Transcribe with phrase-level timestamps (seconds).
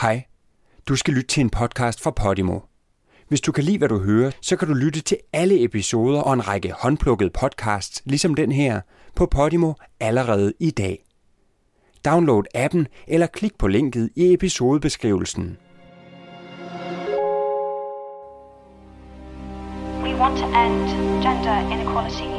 [0.00, 0.24] Hej.
[0.88, 2.58] Du skal lytte til en podcast fra Podimo.
[3.28, 6.32] Hvis du kan lide, hvad du hører, så kan du lytte til alle episoder og
[6.32, 8.80] en række håndplukkede podcasts, ligesom den her,
[9.14, 11.04] på Podimo allerede i dag.
[12.04, 15.56] Download appen eller klik på linket i episodebeskrivelsen.
[20.02, 20.76] We want to end
[21.24, 22.30] gender inequality.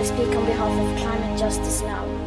[0.00, 2.21] I speak on behalf of climate justice now.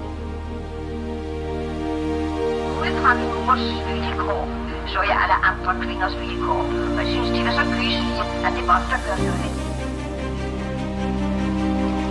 [3.06, 4.48] Vilkår,
[4.88, 6.62] så jeg alle andre kvinders vilkår.
[6.96, 9.66] Og jeg synes, de var så gyslige, at det der noget.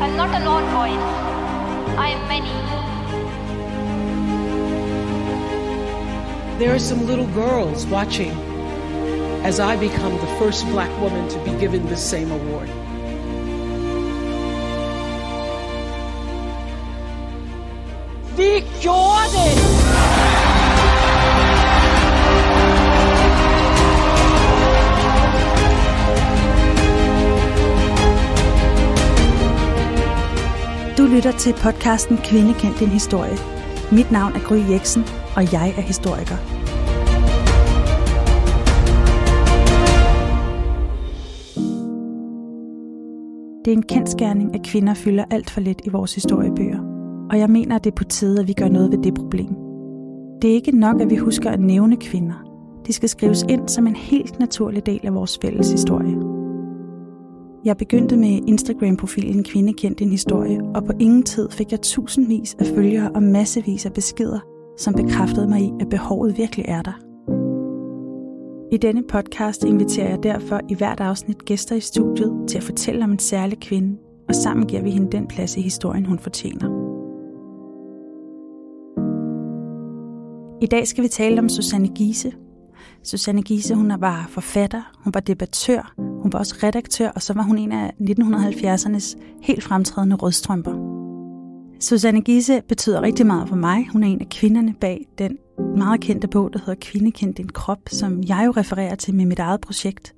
[0.02, 0.30] I'm not
[0.78, 1.06] voice.
[1.98, 2.54] I am many.
[6.58, 8.32] There are some little girls watching
[9.44, 12.68] as I become the first black woman to be given the same award.
[18.36, 19.83] Vi gjorde!
[30.98, 33.36] Du lytter til podcasten Kvinde kendt din historie.
[33.92, 35.02] Mit navn er Gry Jeksen,
[35.36, 36.36] og jeg er historiker.
[43.64, 46.80] Det er en kendskærning, at kvinder fylder alt for lidt i vores historiebøger.
[47.30, 49.54] Og jeg mener, at det er på tide, at vi gør noget ved det problem.
[50.42, 52.44] Det er ikke nok, at vi husker at nævne kvinder.
[52.86, 56.23] De skal skrives ind som en helt naturlig del af vores fælles historie.
[57.64, 62.54] Jeg begyndte med Instagram-profilen Kvinde kendt din historie, og på ingen tid fik jeg tusindvis
[62.58, 64.40] af følgere og massevis af beskeder,
[64.78, 66.92] som bekræftede mig i, at behovet virkelig er der.
[68.72, 73.04] I denne podcast inviterer jeg derfor i hvert afsnit gæster i studiet til at fortælle
[73.04, 73.98] om en særlig kvinde,
[74.28, 76.68] og sammen giver vi hende den plads i historien, hun fortjener.
[80.62, 82.32] I dag skal vi tale om Susanne Giese.
[83.04, 87.42] Susanne Giese, hun var forfatter, hun var debattør, hun var også redaktør, og så var
[87.42, 90.94] hun en af 1970'ernes helt fremtrædende rødstrømper.
[91.80, 93.88] Susanne Giese betyder rigtig meget for mig.
[93.92, 95.36] Hun er en af kvinderne bag den
[95.76, 99.26] meget kendte bog, der hedder Kvinde kendt din krop, som jeg jo refererer til med
[99.26, 100.14] mit eget projekt.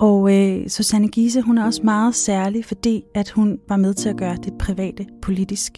[0.00, 4.08] Og øh, Susanne Giese, hun er også meget særlig, fordi at hun var med til
[4.08, 5.72] at gøre det private politisk.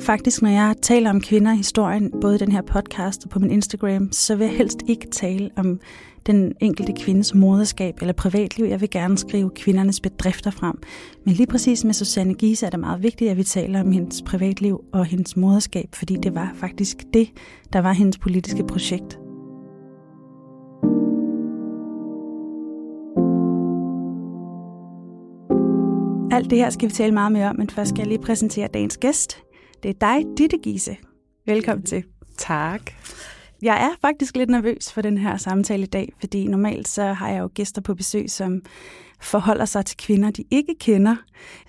[0.00, 3.38] Faktisk, når jeg taler om kvinder i historien, både i den her podcast og på
[3.38, 5.80] min Instagram, så vil jeg helst ikke tale om
[6.26, 8.66] den enkelte kvindes moderskab eller privatliv.
[8.66, 10.78] Jeg vil gerne skrive kvindernes bedrifter frem.
[11.24, 14.22] Men lige præcis med Susanne Giese er det meget vigtigt, at vi taler om hendes
[14.22, 17.28] privatliv og hendes moderskab, fordi det var faktisk det,
[17.72, 19.18] der var hendes politiske projekt.
[26.30, 28.68] Alt det her skal vi tale meget mere om, men først skal jeg lige præsentere
[28.74, 29.45] dagens gæst.
[29.82, 30.96] Det er dig, Ditte Giese.
[31.46, 32.04] Velkommen til.
[32.38, 32.80] Tak.
[33.62, 37.28] Jeg er faktisk lidt nervøs for den her samtale i dag, fordi normalt så har
[37.28, 38.62] jeg jo gæster på besøg, som
[39.20, 41.16] forholder sig til kvinder, de ikke kender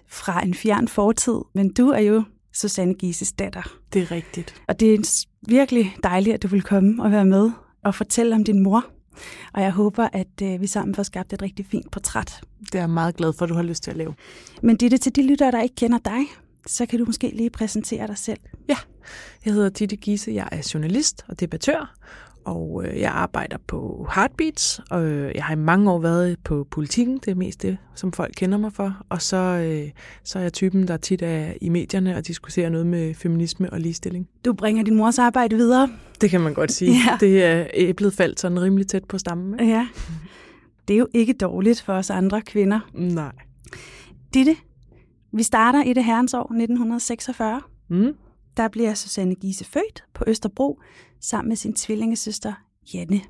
[0.08, 1.38] fra en fjern fortid.
[1.54, 2.24] Men du er jo
[2.54, 3.78] Susanne Gises datter.
[3.94, 4.62] Det er rigtigt.
[4.68, 7.52] Og det er virkelig dejligt, at du vil komme og være med
[7.84, 8.86] og fortælle om din mor.
[9.54, 12.42] Og jeg håber, at øh, vi sammen får skabt et rigtig fint portræt.
[12.60, 14.14] Det er jeg meget glad for, at du har lyst til at lave.
[14.62, 16.22] Men det er til de lyttere, der ikke kender dig,
[16.68, 18.40] så kan du måske lige præsentere dig selv.
[18.70, 18.78] Ja,
[19.46, 21.96] jeg hedder Ditte Giese, jeg er journalist og debattør,
[22.46, 26.68] og øh, jeg arbejder på Heartbeats, og øh, jeg har i mange år været på
[26.72, 29.92] politikken, det er mest det, som folk kender mig for, og så, øh,
[30.24, 33.80] så er jeg typen, der tit er i medierne og diskuterer noget med feminisme og
[33.80, 34.28] ligestilling.
[34.46, 35.90] Du bringer din mors arbejde videre.
[36.22, 36.92] Det kan man godt sige.
[36.92, 37.18] Ja.
[37.20, 39.60] Det er æblet faldt sådan rimelig tæt på stammen.
[39.60, 39.74] Ikke?
[39.74, 39.88] Ja,
[40.88, 42.80] det er jo ikke dårligt for os andre kvinder.
[42.94, 43.32] Nej.
[44.34, 44.56] Ditte,
[45.38, 47.62] vi starter i det herrens år 1946.
[47.90, 48.16] Mm.
[48.58, 50.80] Der bliver Susanne Giese født på Østerbro
[51.22, 52.54] sammen med sin tvillingesøster
[52.94, 53.22] Janne.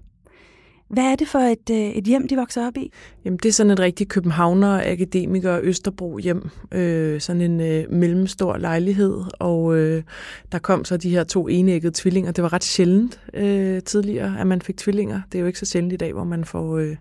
[0.89, 2.91] Hvad er det for et, øh, et hjem, de vokser op i?
[3.25, 6.49] Jamen, det er sådan et rigtig københavner, akademiker, Østerbro hjem.
[6.71, 10.03] Øh, sådan en øh, mellemstor lejlighed, og øh,
[10.51, 12.31] der kom så de her to enæggede tvillinger.
[12.31, 15.21] Det var ret sjældent øh, tidligere, at man fik tvillinger.
[15.31, 16.95] Det er jo ikke så sjældent i dag, hvor man får øh,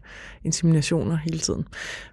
[0.44, 1.64] inseminationer hele tiden.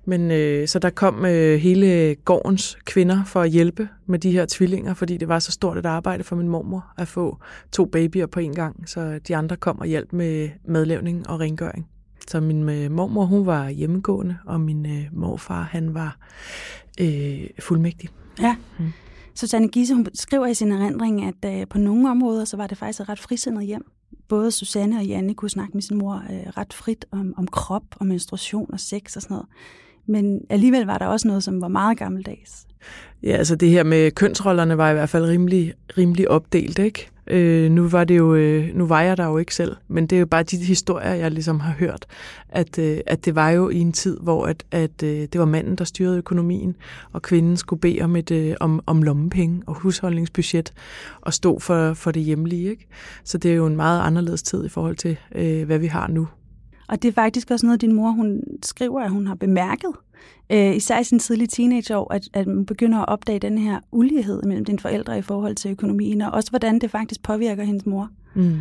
[0.06, 4.46] Men øh, så der kom øh, hele gårdens kvinder for at hjælpe med de her
[4.50, 7.38] tvillinger, fordi det var så stort et arbejde for min mormor at få
[7.72, 8.90] to babyer på en gang.
[8.90, 11.63] Så de andre kom og hjalp med madlavning og rengøring.
[12.28, 16.18] Så min øh, mormor, hun var hjemmegående, og min øh, morfar, han var
[17.02, 18.10] øh, fuldmægtig.
[18.42, 18.56] Ja.
[18.80, 18.92] Mm.
[19.36, 22.78] Susanne Giese, hun skriver i sin erindring, at øh, på nogle områder, så var det
[22.78, 23.86] faktisk et ret frisindet hjem.
[24.28, 27.84] Både Susanne og Janne kunne snakke med sin mor øh, ret frit om, om krop
[27.92, 29.48] og menstruation og sex og sådan noget.
[30.06, 32.68] Men alligevel var der også noget, som var meget gammeldags.
[33.24, 37.10] Ja, altså det her med kønsrollerne var i hvert fald rimelig, rimelig opdelt, ikke?
[37.28, 40.16] Øh, nu var det jo, øh, nu var jeg der jo ikke selv, men det
[40.16, 42.06] er jo bare de historier, jeg ligesom har hørt,
[42.50, 45.46] at, øh, at det var jo i en tid, hvor at, at øh, det var
[45.46, 46.76] manden, der styrede økonomien,
[47.12, 50.74] og kvinden skulle bede om, et, øh, om, om lommepenge og husholdningsbudget,
[51.22, 52.70] og stå for, for det hjemlige.
[52.70, 52.88] Ikke?
[53.24, 56.08] Så det er jo en meget anderledes tid i forhold til, øh, hvad vi har
[56.08, 56.28] nu.
[56.88, 59.92] Og det er faktisk også noget, din mor hun skriver, at hun har bemærket,
[60.50, 64.44] øh, især i sin tidlige teenageår, at, at man begynder at opdage den her ulighed
[64.44, 68.10] mellem dine forældre i forhold til økonomien, og også hvordan det faktisk påvirker hendes mor.
[68.34, 68.58] Mm.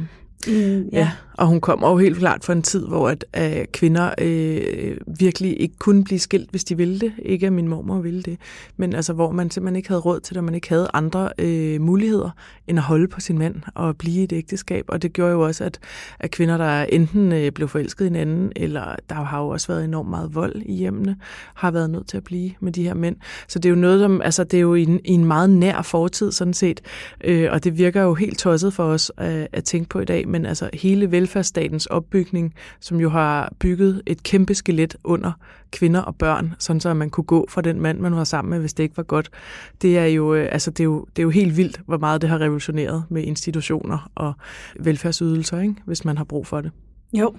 [0.48, 0.98] Mm, ja.
[0.98, 4.96] Ja, og hun kommer jo helt klart fra en tid, hvor at, øh, kvinder øh,
[5.18, 7.12] virkelig ikke kunne blive skilt, hvis de ville det.
[7.18, 8.38] Ikke at min mormor ville det,
[8.76, 11.30] men altså hvor man simpelthen ikke havde råd til det, og man ikke havde andre
[11.38, 12.30] øh, muligheder
[12.66, 14.84] end at holde på sin mand og blive i et ægteskab.
[14.88, 15.78] Og det gjorde jo også, at,
[16.20, 19.84] at kvinder, der enten øh, blev forelsket i hinanden, eller der har jo også været
[19.84, 21.16] enormt meget vold i hjemmene,
[21.54, 23.16] har været nødt til at blive med de her mænd.
[23.48, 25.50] Så det er jo noget, som, altså det er jo i en, i en meget
[25.50, 26.80] nær fortid sådan set,
[27.24, 30.28] øh, og det virker jo helt tosset for os øh, at tænke på i dag,
[30.32, 35.32] men altså hele velfærdsstatens opbygning, som jo har bygget et kæmpe skelet under
[35.70, 38.60] kvinder og børn, sådan så man kunne gå fra den mand, man var sammen med,
[38.60, 39.30] hvis det ikke var godt.
[39.82, 42.22] Det er jo, øh, altså det er jo, det er jo helt vildt, hvor meget
[42.22, 44.32] det har revolutioneret med institutioner og
[44.80, 45.74] velfærdsydelser, ikke?
[45.84, 46.70] hvis man har brug for det.
[47.12, 47.34] Jo.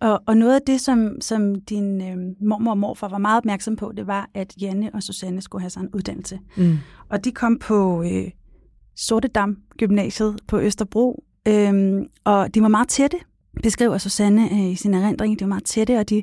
[0.00, 2.16] Og, og noget af det, som, som din øh,
[2.48, 5.70] mormor og morfar var meget opmærksom på, det var, at Janne og Susanne skulle have
[5.70, 6.38] sig en uddannelse.
[6.56, 6.78] Mm.
[7.08, 8.30] Og de kom på øh,
[8.96, 13.16] Sortedam Gymnasiet på Østerbro, øhm, og de var meget tætte,
[13.62, 15.38] beskriver Susanne øh, i sin erindring.
[15.38, 16.22] De var meget tætte, og de,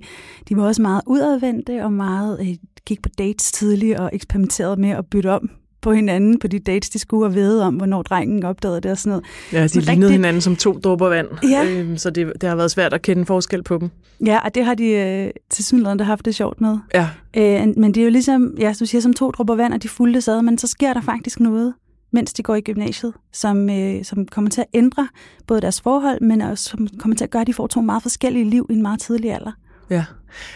[0.50, 2.48] de var også meget udadvendte og meget øh,
[2.86, 5.50] gik på dates tidligt og eksperimenterede med at bytte om
[5.82, 8.98] på hinanden på de dates, de skulle og vide om, hvornår drengen opdagede det og
[8.98, 9.26] sådan noget.
[9.54, 11.66] Ja, de Sådan lignede rigtig- hinanden som to dråber vand, Ja.
[11.70, 13.90] øhm, så det, det har været svært at kende forskel på dem.
[14.26, 16.78] Ja, og det har de øh, til synligheden haft det sjovt med.
[16.94, 19.84] Ja, Øh, men det er jo ligesom, ja, du siger, som to dråber vand, og
[19.84, 21.74] de fulgte ad, men så sker der faktisk noget,
[22.16, 25.08] mens de går i gymnasiet, som, øh, som kommer til at ændre
[25.48, 28.02] både deres forhold, men også som kommer til at gøre, at de får to meget
[28.02, 29.52] forskellige liv i en meget tidlig alder.
[29.90, 30.06] Ja,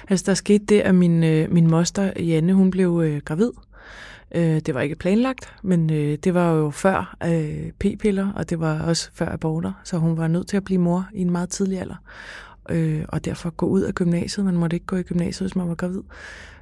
[0.09, 3.51] altså der skete det, at min, øh, min moster Janne, hun blev øh, gravid.
[4.35, 8.59] Øh, det var ikke planlagt, men øh, det var jo før øh, p-piller, og det
[8.59, 11.49] var også før aborter, så hun var nødt til at blive mor i en meget
[11.49, 11.95] tidlig alder.
[12.69, 14.45] Øh, og derfor gå ud af gymnasiet.
[14.45, 16.01] Man måtte ikke gå i gymnasiet, hvis man var gravid.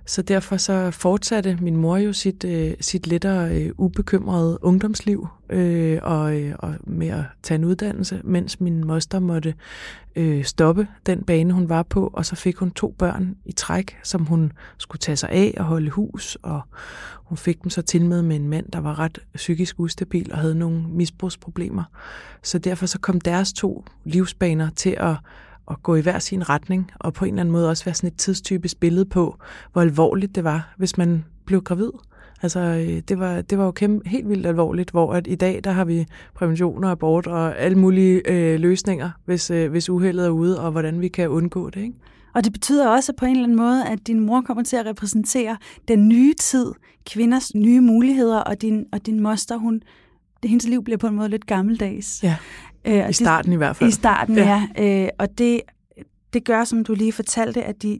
[0.08, 6.00] Så derfor så fortsatte min mor jo sit, øh, sit lettere øh, ubekymrede ungdomsliv øh,
[6.04, 9.54] og, øh, og med at tage en uddannelse, mens min moster måtte
[10.16, 13.98] øh, stoppe den bane, hun var på, og så fik hun to børn i træk,
[14.04, 16.62] som hun skulle tage sig af og holde hus, og
[17.16, 20.38] hun fik dem så til med med en mand, der var ret psykisk ustabil og
[20.38, 21.84] havde nogle misbrugsproblemer.
[22.44, 25.16] Så derfor så kom deres to livsbaner til at
[25.72, 28.08] at gå i hver sin retning, og på en eller anden måde også være sådan
[28.08, 29.38] et tidstypisk billede på,
[29.74, 31.92] hvor alvorligt det var, hvis man blev gravid.
[32.42, 35.62] Altså, øh, det var, det var jo kæmpe, helt vildt alvorligt, hvor at i dag,
[35.64, 36.06] der har vi
[36.36, 40.72] prævention og abort og alle mulige øh, løsninger, hvis, øh, hvis uheldet er ude, og
[40.72, 41.94] hvordan vi kan undgå det, ikke?
[42.34, 44.86] Og det betyder også på en eller anden måde, at din mor kommer til at
[44.86, 46.72] repræsentere den nye tid,
[47.06, 49.82] kvinders nye muligheder, og din, og din moster, hun,
[50.42, 52.24] det, hendes liv bliver på en måde lidt gammeldags.
[52.24, 52.36] Ja,
[52.88, 53.90] Øh, i starten i hvert fald.
[53.90, 54.68] I starten, ja.
[54.78, 55.04] Ja.
[55.04, 55.62] Øh, og det,
[56.34, 58.00] det gør, som du lige fortalte, at de,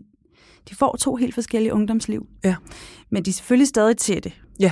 [0.70, 2.28] de får to helt forskellige ungdomsliv.
[2.44, 2.56] Ja.
[3.10, 4.32] Men de er selvfølgelig stadig tætte.
[4.60, 4.72] Ja,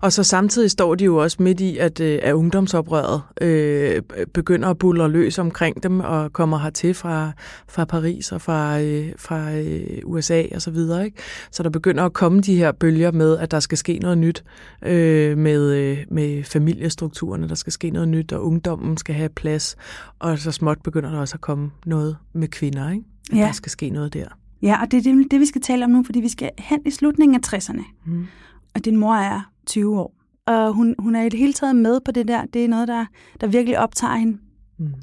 [0.00, 4.02] og så samtidig står de jo også midt i, at, øh, at ungdomsoprøret øh,
[4.34, 7.32] begynder at bulle løs omkring dem og kommer hertil fra,
[7.68, 11.04] fra Paris og fra, øh, fra øh, USA og så videre.
[11.04, 11.16] Ikke?
[11.50, 14.44] Så der begynder at komme de her bølger med, at der skal ske noget nyt
[14.84, 19.76] øh, med, øh, med familiestrukturerne, der skal ske noget nyt, og ungdommen skal have plads.
[20.18, 23.04] Og så småt begynder der også at komme noget med kvinder, ikke?
[23.32, 23.42] At Ja.
[23.46, 24.26] der skal ske noget der.
[24.62, 26.80] Ja, og det er det, det, vi skal tale om nu, fordi vi skal hen
[26.86, 27.82] i slutningen af 60'erne.
[28.06, 28.26] Mm.
[28.74, 30.14] Og din mor er 20 år.
[30.46, 32.44] Og hun, hun er i det hele taget med på det der.
[32.44, 33.06] Det er noget, der,
[33.40, 34.38] der virkelig optager hende.
[34.78, 34.94] Mm.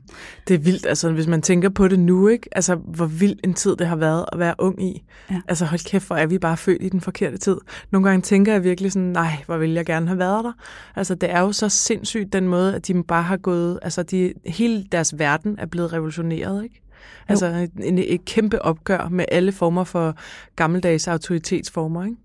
[0.48, 2.50] Det er vildt, altså hvis man tænker på det nu, ikke?
[2.51, 5.04] Altså hvor vild en tid det har været at være ung i.
[5.32, 5.42] Ja.
[5.48, 7.58] Altså hold kæft, hvor er vi bare født i den forkerte tid.
[7.92, 10.51] Nogle gange tænker jeg virkelig sådan, nej, hvor ville jeg gerne have været der.
[10.96, 14.34] Altså det er jo så sindssygt den måde, at de bare har gået, altså de,
[14.46, 16.82] hele deres verden er blevet revolutioneret, ikke?
[17.28, 20.16] Altså en, et kæmpe opgør med alle former for
[20.56, 22.18] gammeldags autoritetsformer, ikke?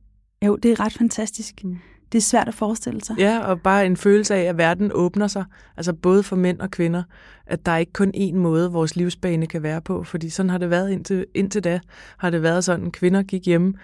[0.46, 1.64] Jo, det er ret fantastisk.
[1.64, 1.78] Mm.
[2.14, 3.16] Det er svært at forestille sig.
[3.18, 5.44] Ja, og bare en følelse af, at verden åbner sig,
[5.76, 7.02] altså både for mænd og kvinder,
[7.46, 10.58] at der er ikke kun én måde, vores livsbane kan være på, fordi sådan har
[10.58, 11.80] det været indtil, indtil da,
[12.18, 13.74] har det været sådan, kvinder gik hjemme,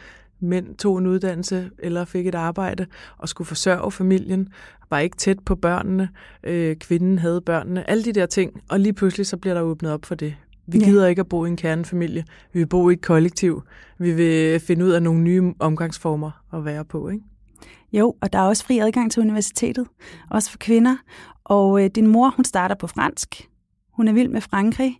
[0.41, 2.87] mænd tog en uddannelse eller fik et arbejde
[3.19, 4.49] og skulle forsørge familien,
[4.91, 6.09] var ikke tæt på børnene,
[6.45, 9.93] øh, kvinden havde børnene, alle de der ting, og lige pludselig så bliver der åbnet
[9.93, 10.35] op for det.
[10.67, 10.85] Vi Ja.
[10.85, 13.63] gider ikke at bo i en kernefamilie, vi vil bo i et kollektiv,
[13.99, 17.25] vi vil finde ud af nogle nye omgangsformer at være på, ikke?
[17.93, 19.87] Jo, og der er også fri adgang til universitetet,
[20.31, 20.97] også for kvinder.
[21.45, 23.49] Og øh, din mor, hun starter på fransk.
[23.93, 24.99] Hun er vild med Frankrig.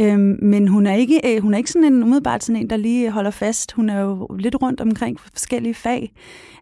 [0.00, 2.76] Øhm, men hun er ikke øh, hun er ikke sådan en umiddelbart sådan en, der
[2.76, 3.72] lige holder fast.
[3.72, 6.12] Hun er jo lidt rundt omkring forskellige fag.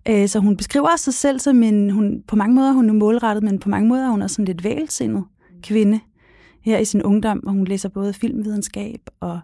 [0.09, 2.93] Øh, så hun beskriver også sig selv som en, hun, på mange måder hun er
[2.93, 5.25] målrettet, men på mange måder er hun også sådan lidt vælsindet
[5.63, 6.01] kvinde
[6.61, 9.41] her i sin ungdom, hvor hun læser både filmvidenskab og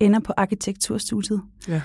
[0.00, 1.42] ender på arkitekturstudiet.
[1.68, 1.82] Ja.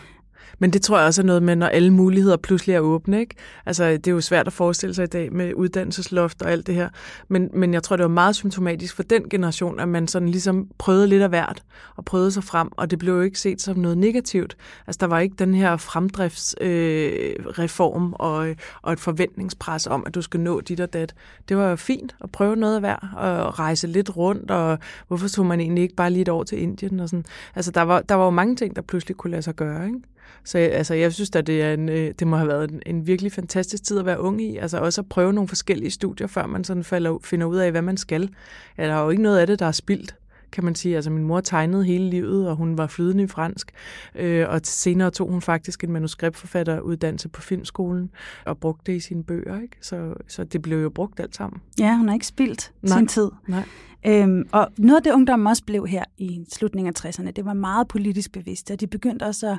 [0.60, 3.20] Men det tror jeg også er noget med, når alle muligheder pludselig er åbne.
[3.20, 3.36] Ikke?
[3.66, 6.76] Altså, det er jo svært at forestille sig i dag med uddannelsesloft og alt det
[6.76, 6.90] her.
[7.28, 10.68] Men, men jeg tror, det var meget symptomatisk for den generation, at man sådan ligesom
[10.78, 11.64] prøvede lidt af hvert
[11.96, 14.58] og prøvede sig frem, og det blev jo ikke set som noget negativt.
[14.88, 20.16] Altså, der var ikke den her fremdriftsreform øh, og, øh, og et forventningspres om, at
[20.16, 21.16] du skal nå dit og dat.
[21.50, 25.28] Det var jo fint at prøve noget af hver og rejse lidt rundt, og hvorfor
[25.28, 27.00] tog man egentlig ikke bare lige et år til Indien?
[27.00, 27.26] Og sådan.
[27.56, 30.00] Altså, der var, der var jo mange ting, der pludselig kunne lade sig gøre, ikke?
[30.44, 33.08] Så altså, jeg synes at det, er en, øh, det må have været en, en
[33.08, 34.58] virkelig fantastisk tid at være ung i.
[34.58, 37.82] Altså også at prøve nogle forskellige studier, før man sådan falder, finder ud af, hvad
[37.82, 38.30] man skal.
[38.78, 40.16] Ja, der er jo ikke noget af det, der er spildt
[40.54, 40.96] kan man sige.
[40.96, 43.72] Altså min mor tegnede hele livet, og hun var flydende i fransk.
[44.16, 48.10] Øh, og senere tog hun faktisk en manuskriptforfatteruddannelse på filmskolen,
[48.46, 49.62] og brugte det i sine bøger.
[49.62, 49.78] Ikke?
[49.82, 51.62] Så, så det blev jo brugt alt sammen.
[51.80, 52.98] Ja, hun har ikke spildt Nej.
[52.98, 53.30] sin tid.
[53.48, 53.64] Nej.
[54.06, 57.54] Øhm, og noget af det ungdommen også blev her i slutningen af 60'erne, det var
[57.54, 59.58] meget politisk bevidst, og de begyndte også at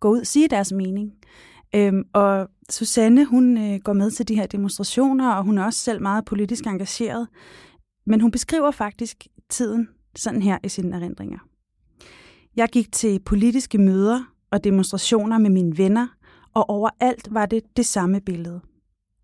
[0.00, 1.12] gå ud og sige deres mening.
[1.74, 5.78] Øhm, og Susanne, hun øh, går med til de her demonstrationer, og hun er også
[5.78, 7.28] selv meget politisk engageret.
[8.06, 11.38] Men hun beskriver faktisk tiden sådan her i sine erindringer.
[12.56, 16.06] Jeg gik til politiske møder og demonstrationer med mine venner,
[16.54, 18.60] og overalt var det det samme billede.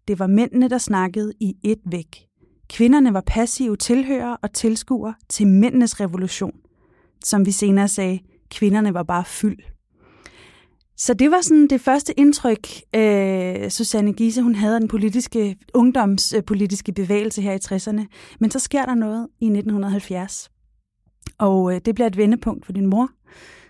[0.09, 2.27] Det var mændene, der snakkede i et væk.
[2.69, 6.57] Kvinderne var passive tilhører og tilskuere til mændenes revolution.
[7.25, 9.59] Som vi senere sagde, kvinderne var bare fyld.
[11.03, 15.57] Så det var sådan det første indtryk, øh, Susanne Giese hun havde af den politiske,
[15.75, 18.07] ungdomspolitiske bevægelse her i 60'erne.
[18.41, 20.51] Men så sker der noget i 1970.
[21.39, 23.11] Og øh, det bliver et vendepunkt for din mor.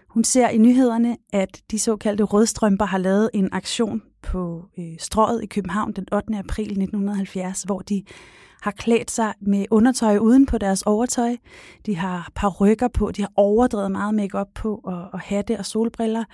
[0.08, 5.42] Hun ser i nyhederne, at de såkaldte rødstrømper har lavet en aktion på øh, strået
[5.42, 6.38] i København den 8.
[6.38, 8.02] april 1970, hvor de
[8.62, 11.36] har klædt sig med undertøj uden på deres overtøj.
[11.86, 15.66] De har par rykker på, de har overdrevet meget makeup på, og, og hatte og
[15.66, 16.24] solbriller.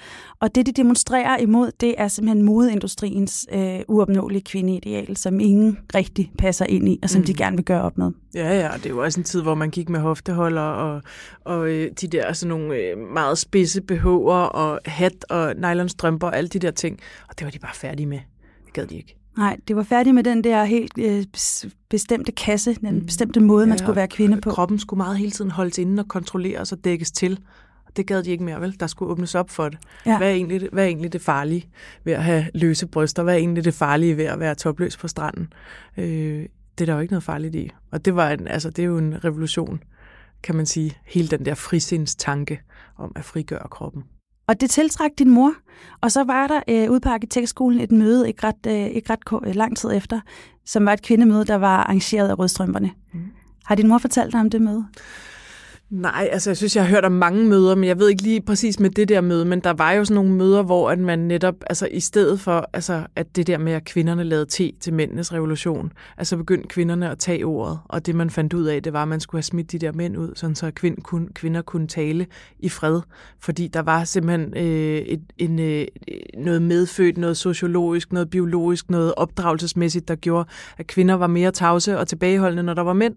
[0.41, 6.33] Og det, de demonstrerer imod, det er simpelthen modeindustriens øh, uopnåelige kvindeideal, som ingen rigtig
[6.39, 7.27] passer ind i, og som mm.
[7.27, 8.11] de gerne vil gøre op med.
[8.35, 11.03] Ja, ja, det er jo også en tid, hvor man gik med hofteholder og,
[11.45, 16.37] og øh, de der sådan nogle øh, meget spidse BH'er og hat og nylonstrømper og
[16.37, 17.01] alle de der ting.
[17.29, 18.21] Og det var de bare færdige med.
[18.67, 19.18] Det gad de ikke.
[19.39, 21.25] Nej, det var færdigt med den der helt øh,
[21.89, 23.07] bestemte kasse, den mm.
[23.07, 24.51] bestemte måde, man ja, skulle være kvinde på.
[24.51, 27.39] Kroppen skulle meget hele tiden holdes inde og kontrolleres og dækkes til.
[27.97, 28.81] Det gad de ikke mere, vel?
[28.81, 29.79] Der skulle åbnes op for det.
[30.07, 30.19] Ja.
[30.19, 31.69] Hvad, er egentlig, hvad er egentlig det farlige
[32.05, 33.23] ved at have løse bryster?
[33.23, 35.53] Hvad er egentlig det farlige ved at være topløs på stranden?
[35.97, 36.47] Øh,
[36.79, 37.71] det er der jo ikke noget farligt i.
[37.91, 39.83] Og det, var en, altså, det er jo en revolution,
[40.43, 40.97] kan man sige.
[41.07, 42.61] Hele den der frisindstanke
[42.97, 44.03] om at frigøre kroppen.
[44.49, 45.55] Og det tiltræk din mor.
[46.01, 49.57] Og så var der øh, ude på arkitektskolen et møde ikke ret, øh, ikke ret
[49.57, 50.21] lang tid efter,
[50.67, 52.91] som var et kvindemøde, der var arrangeret af Rødstrømperne.
[53.13, 53.21] Mm.
[53.65, 54.87] Har din mor fortalt dig om det møde?
[55.91, 58.41] Nej, altså jeg synes, jeg har hørt om mange møder, men jeg ved ikke lige
[58.41, 61.19] præcis med det der møde, men der var jo sådan nogle møder, hvor at man
[61.19, 64.95] netop, altså i stedet for, altså at det der med, at kvinderne lavede te til
[64.95, 68.93] mændenes revolution, altså begyndte kvinderne at tage ordet, og det man fandt ud af, det
[68.93, 71.63] var, at man skulle have smidt de der mænd ud, sådan så kvind kun, kvinder
[71.63, 72.27] kunne tale
[72.59, 73.01] i fred,
[73.41, 75.87] fordi der var simpelthen øh, et, en, øh,
[76.39, 81.99] noget medfødt, noget sociologisk, noget biologisk, noget opdragelsesmæssigt, der gjorde, at kvinder var mere tavse
[81.99, 83.15] og tilbageholdende, når der var mænd.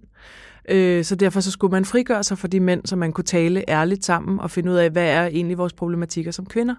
[0.70, 3.70] Øh, så derfor så skulle man frigøre sig for de mænd, så man kunne tale
[3.70, 6.75] ærligt sammen og finde ud af, hvad er egentlig vores problematikker som kvinder.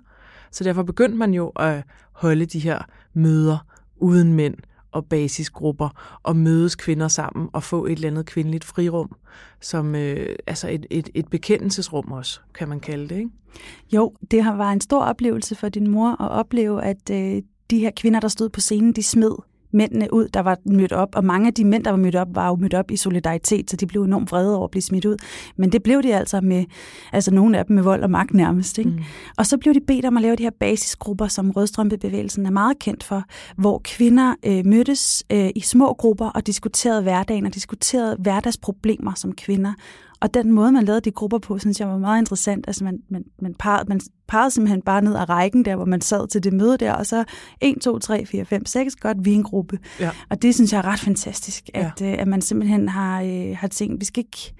[0.50, 2.78] Så derfor begyndte man jo at holde de her
[3.14, 4.54] møder uden mænd
[4.92, 9.16] og basisgrupper og mødes kvinder sammen og få et eller andet kvindeligt frirum,
[9.60, 13.16] som øh, altså et, et, et bekendelsesrum også, kan man kalde det.
[13.16, 13.30] Ikke?
[13.92, 17.78] Jo, det har været en stor oplevelse for din mor at opleve, at øh, de
[17.78, 19.34] her kvinder, der stod på scenen, de smed
[19.72, 22.28] mændene ud, der var mødt op, og mange af de mænd, der var mødt op,
[22.34, 25.04] var jo mødt op i solidaritet, så de blev enormt vrede over at blive smidt
[25.04, 25.16] ud.
[25.56, 26.64] Men det blev de altså med,
[27.12, 28.78] altså nogle af dem med vold og magt nærmest.
[28.78, 28.90] Ikke?
[28.90, 28.98] Mm.
[29.36, 32.78] Og så blev de bedt om at lave de her basisgrupper, som Rødstrømpebevægelsen er meget
[32.78, 33.24] kendt for,
[33.56, 39.32] hvor kvinder øh, mødtes øh, i små grupper og diskuterede hverdagen og diskuterede hverdagsproblemer som
[39.32, 39.72] kvinder.
[40.22, 42.64] Og den måde, man lavede de grupper på, synes jeg var meget interessant.
[42.66, 46.00] Altså man, man, man, pegede, man pegede simpelthen bare ned ad rækken, der hvor man
[46.00, 47.24] sad til det møde der, og så
[47.60, 49.78] 1, 2, 3, 4, 5, 6, godt, vi en gruppe.
[50.00, 50.10] Ja.
[50.30, 52.12] Og det synes jeg er ret fantastisk, at, ja.
[52.12, 54.54] øh, at man simpelthen har, øh, har tænkt, vi skal ikke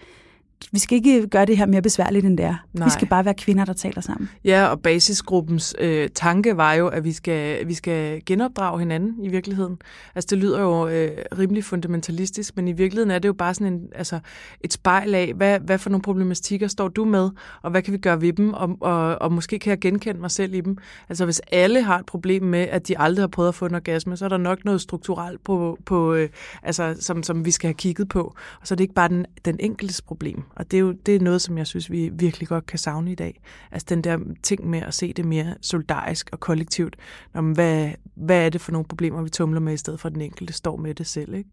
[0.73, 2.55] vi skal ikke gøre det her mere besværligt, end det er.
[2.73, 2.87] Nej.
[2.87, 4.31] Vi skal bare være kvinder, der taler sammen.
[4.45, 9.29] Ja, og basisgruppens øh, tanke var jo, at vi skal, vi skal genopdrage hinanden i
[9.29, 9.79] virkeligheden.
[10.15, 13.73] Altså det lyder jo øh, rimelig fundamentalistisk, men i virkeligheden er det jo bare sådan
[13.73, 14.21] en, altså,
[14.61, 17.31] et spejl af, hvad, hvad for nogle problematikker står du med,
[17.63, 20.31] og hvad kan vi gøre ved dem, og, og, og måske kan jeg genkende mig
[20.31, 20.77] selv i dem.
[21.09, 23.75] Altså hvis alle har et problem med, at de aldrig har prøvet at få en
[23.75, 26.29] orgasme, så er der nok noget strukturelt, på, på, øh,
[26.63, 28.21] altså, som, som vi skal have kigget på.
[28.61, 30.43] Og så er det ikke bare den, den enkeltes problem.
[30.57, 33.13] Og det er jo det er noget, som jeg synes, vi virkelig godt kan savne
[33.13, 33.41] i dag.
[33.71, 36.97] Altså den der ting med at se det mere solidarisk og kollektivt.
[37.35, 40.15] Når, hvad, hvad er det for nogle problemer, vi tumler med, i stedet for at
[40.15, 41.35] den enkelte står med det selv.
[41.35, 41.51] Ikke?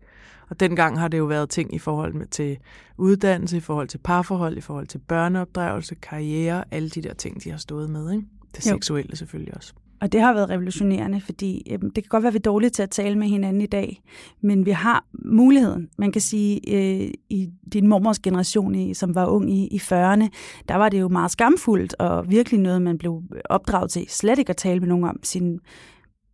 [0.50, 2.58] Og dengang har det jo været ting i forhold med, til
[2.98, 7.50] uddannelse, i forhold til parforhold, i forhold til børneopdragelse, karriere, alle de der ting, de
[7.50, 8.12] har stået med.
[8.12, 8.26] Ikke?
[8.56, 8.72] Det Jo.
[8.72, 9.74] seksuelle selvfølgelig også.
[10.02, 12.70] Og det har været revolutionerende, fordi øh, det kan godt være, at vi er dårlige
[12.70, 14.02] til at tale med hinanden i dag,
[14.42, 15.90] men vi har muligheden.
[15.98, 20.28] Man kan sige, øh, i din mormors generation, i, som var ung i, i 40'erne,
[20.68, 24.06] der var det jo meget skamfuldt, og virkelig noget, man blev opdraget til.
[24.10, 25.60] Slet ikke at tale med nogen om sine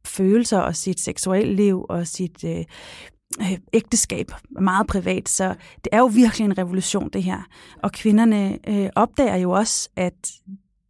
[0.05, 2.63] følelser og sit seksuelle liv og sit øh,
[3.41, 4.31] øh, ægteskab
[4.62, 5.29] meget privat.
[5.29, 7.41] Så det er jo virkelig en revolution, det her.
[7.84, 10.31] Og kvinderne øh, opdager jo også, at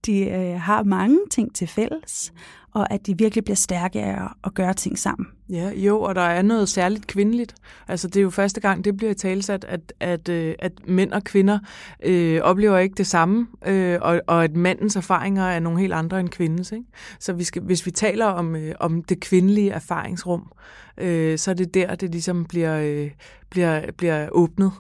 [0.06, 2.34] de øh, har mange ting til fælles,
[2.76, 5.28] og at de virkelig bliver stærke af at, at gøre ting sammen.
[5.50, 7.56] Ja, jo, og der er noget særligt kvindeligt.
[7.88, 11.24] Altså, det er jo første gang, det bliver talsat, at, at, øh, at mænd og
[11.24, 11.60] kvinder
[12.04, 16.20] øh, oplever ikke det samme, øh, og, og at mandens erfaringer er nogle helt andre
[16.20, 16.72] end kvindens.
[16.72, 16.86] Ikke?
[17.20, 20.52] Så vi skal, hvis vi taler om, øh, om det kvindelige erfaringsrum,
[20.98, 23.12] øh, så er det der, det ligesom bliver, øh,
[23.50, 24.72] bliver, bliver åbnet,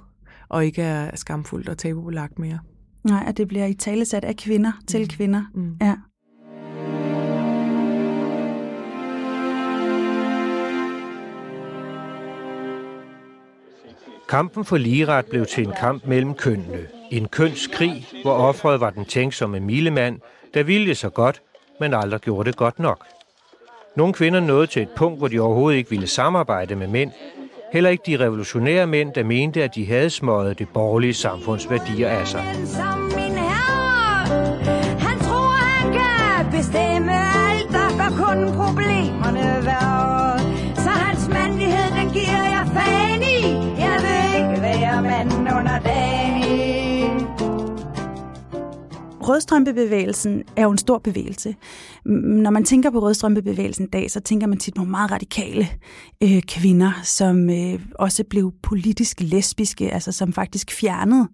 [0.49, 2.59] og ikke er skamfuldt og tabubelagt mere.
[3.05, 5.43] Nej, at det bliver i talesat af kvinder til kvinder.
[5.53, 5.77] Mm.
[5.81, 5.95] Ja.
[14.29, 16.87] Kampen for ligeret blev til en kamp mellem kønnene.
[17.11, 20.19] En kønskrig, hvor offret var den tænksomme milemand,
[20.53, 21.41] der ville så godt,
[21.79, 23.05] men aldrig gjorde det godt nok.
[23.95, 27.11] Nogle kvinder nåede til et punkt, hvor de overhovedet ikke ville samarbejde med mænd.
[27.75, 32.09] Heller ikke de revolutionære mænd, der mente, at de havde smøget det borgerlige samfunds værdier
[32.09, 32.41] af sig.
[32.41, 32.65] herre.
[34.99, 38.94] Han tror, han kan bestemme alt, der gør kun problemerne
[49.27, 51.55] Rødstrømpebevægelsen er jo en stor bevægelse.
[52.05, 55.67] Når man tænker på rødstrømpebevægelsen i dag, så tænker man tit på meget radikale
[56.23, 61.27] øh, kvinder, som øh, også blev politisk lesbiske, altså som faktisk fjernede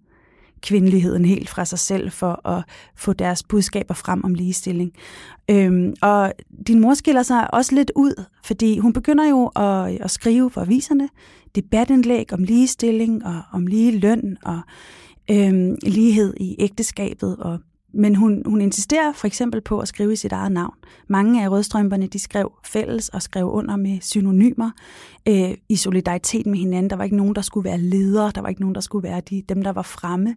[0.62, 2.64] kvindeligheden helt fra sig selv for at
[2.96, 4.92] få deres budskaber frem om ligestilling.
[5.50, 6.32] Øhm, og
[6.66, 10.60] din mor skiller sig også lidt ud, fordi hun begynder jo at, at skrive for
[10.60, 11.08] aviserne
[11.54, 14.60] debatindlæg om ligestilling og om lige løn og
[15.30, 17.36] øhm, lighed i ægteskabet.
[17.36, 17.58] Og,
[17.94, 20.74] men hun, hun insisterer for eksempel på at skrive i sit eget navn.
[21.08, 24.70] Mange af rødstrømperne de skrev fælles og skrev under med synonymer
[25.28, 26.90] øh, i solidaritet med hinanden.
[26.90, 28.32] Der var ikke nogen, der skulle være ledere.
[28.34, 30.34] Der var ikke nogen, der skulle være de, dem, der var fremme.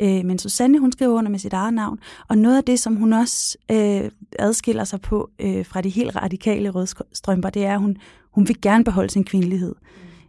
[0.00, 1.98] Øh, men Susanne, hun skrev under med sit eget navn.
[2.28, 6.16] Og noget af det, som hun også øh, adskiller sig på øh, fra de helt
[6.16, 7.96] radikale rødstrømper, det er, at hun,
[8.30, 9.74] hun vil gerne beholde sin kvindelighed.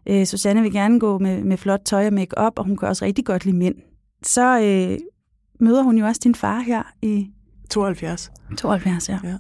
[0.10, 3.06] Øh, Susanne vil gerne gå med, med flot tøj og make-up, og hun kan også
[3.06, 3.76] rigtig godt lide mænd.
[4.24, 4.98] Så øh,
[5.60, 7.30] møder hun jo også din far her i
[7.70, 8.32] 72.
[8.58, 9.20] 72, ja.
[9.24, 9.38] Ja, 71-72.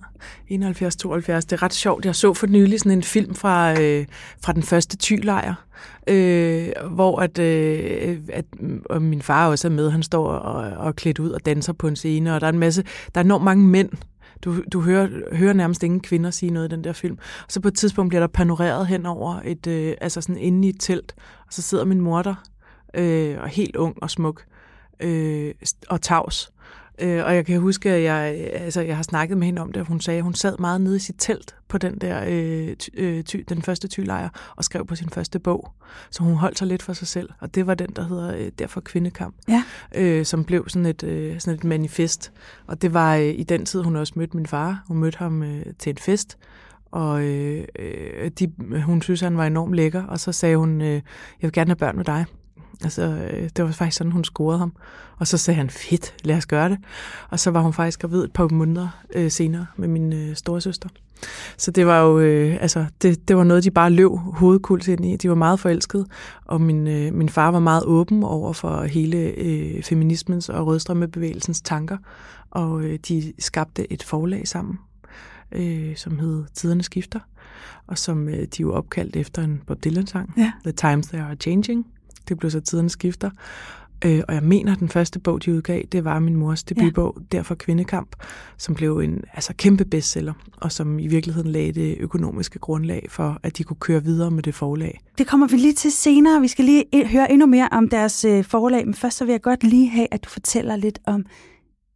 [0.51, 2.05] Det er ret sjovt.
[2.05, 4.05] Jeg så for nylig sådan en film fra, øh,
[4.43, 5.53] fra den første tylejr,
[6.07, 8.45] øh, hvor at, øh, at,
[8.89, 9.91] og min far også er med.
[9.91, 12.59] Han står og, og klædt ud og danser på en scene, og der er en
[12.59, 12.83] masse,
[13.15, 13.89] der er enormt mange mænd.
[14.45, 17.17] Du, du hører, hører nærmest ingen kvinder sige noget i den der film.
[17.45, 20.67] Og så på et tidspunkt bliver der panoreret hen over et, øh, altså sådan inde
[20.67, 21.15] i et telt,
[21.47, 22.35] og så sidder min mor der,
[22.93, 24.58] øh, og helt ung og smuk, øh,
[25.89, 26.51] og tavs.
[27.01, 29.81] Øh, og jeg kan huske, at jeg, altså, jeg har snakket med hende om det,
[29.81, 32.75] og hun sagde, at hun sad meget nede i sit telt på den der øh,
[32.75, 35.71] ty, øh, ty, den første tylejr og skrev på sin første bog.
[36.11, 38.51] Så hun holdt sig lidt for sig selv, og det var den, der hedder øh,
[38.59, 39.63] Derfor Kvindekamp, Ja.
[39.95, 42.31] øh, som blev sådan et, øh, sådan et manifest.
[42.67, 44.83] Og det var øh, i den tid, hun også mødte min far.
[44.87, 46.37] Hun mødte ham øh, til en fest,
[46.91, 48.51] og øh, øh, de,
[48.85, 51.01] hun synes, han var enormt lækker, og så sagde hun, øh, jeg
[51.41, 52.25] vil gerne have børn med dig.
[52.83, 54.73] Altså, øh, det var faktisk sådan, hun scorede ham.
[55.17, 56.77] Og så sagde han, fedt, lad os gøre det.
[57.29, 60.89] Og så var hun faktisk gravid et par måneder øh, senere med min øh, storesøster.
[61.57, 65.05] Så det var jo, øh, altså, det, det var noget, de bare løb hovedkuls ind
[65.05, 65.15] i.
[65.15, 66.05] De var meget forelskede,
[66.45, 71.61] og min, øh, min far var meget åben over for hele øh, feminismens og rødstrømmebevægelsens
[71.61, 71.97] tanker.
[72.51, 74.79] Og øh, de skabte et forlag sammen,
[75.51, 77.19] øh, som hed Tiderne Skifter,
[77.87, 80.51] og som øh, de jo opkaldt efter en Bob Dylan-sang, Ja.
[80.63, 81.85] The Times They Are Changing.
[82.29, 83.29] Det blev så Tiderne Skifter.
[84.05, 87.17] Øh, og jeg mener, at den første bog, de udgav, det var min mors debutbog,
[87.17, 87.37] ja.
[87.37, 88.15] Derfor Kvindekamp,
[88.57, 93.39] som blev en altså, kæmpe bestseller, og som i virkeligheden lagde det økonomiske grundlag for,
[93.43, 95.01] at de kunne køre videre med det forlag.
[95.17, 96.41] Det kommer vi lige til senere.
[96.41, 99.41] Vi skal lige høre endnu mere om deres øh, forlag, men først så vil jeg
[99.41, 101.25] godt lige have, at du fortæller lidt om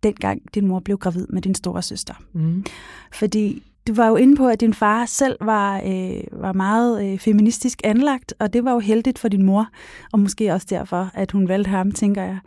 [0.03, 2.13] dengang din mor blev gravid med din store søster.
[2.33, 2.65] Mm.
[3.13, 7.19] Fordi du var jo inde på, at din far selv var, øh, var meget øh,
[7.19, 9.67] feministisk anlagt, og det var jo heldigt for din mor,
[10.13, 12.39] og måske også derfor, at hun valgte ham, tænker jeg.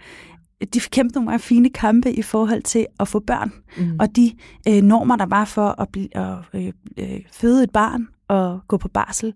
[0.74, 3.96] De kæmpede nogle meget fine kampe i forhold til at få børn, mm.
[4.00, 4.32] og de
[4.68, 8.76] øh, normer, der var for at, blive, at øh, øh, føde et barn og gå
[8.76, 9.34] på barsel,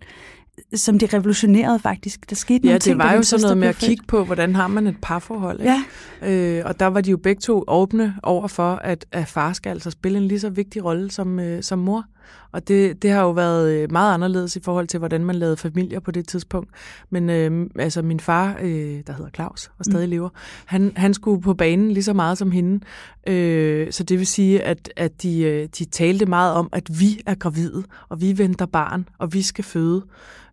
[0.74, 2.30] som de revolutionerede faktisk.
[2.30, 4.24] Der skete ja, nogle det ting, var da jo sådan noget med at kigge på,
[4.24, 5.60] hvordan har man et parforhold.
[5.60, 5.74] Ikke?
[6.22, 6.58] Ja.
[6.58, 9.70] Øh, og der var de jo begge to åbne over for, at, at far skal
[9.70, 12.04] altså spille en lige så vigtig rolle som, øh, som mor.
[12.52, 15.56] Og det, det har jo været øh, meget anderledes i forhold til, hvordan man lavede
[15.56, 16.70] familier på det tidspunkt.
[17.10, 20.10] Men øh, altså min far, øh, der hedder Claus og stadig mm.
[20.10, 20.28] lever,
[20.64, 22.84] han, han skulle på banen lige så meget som hende.
[23.26, 27.20] Øh, så det vil sige, at, at de, øh, de talte meget om, at vi
[27.26, 30.02] er gravide, og vi venter barn, og vi skal føde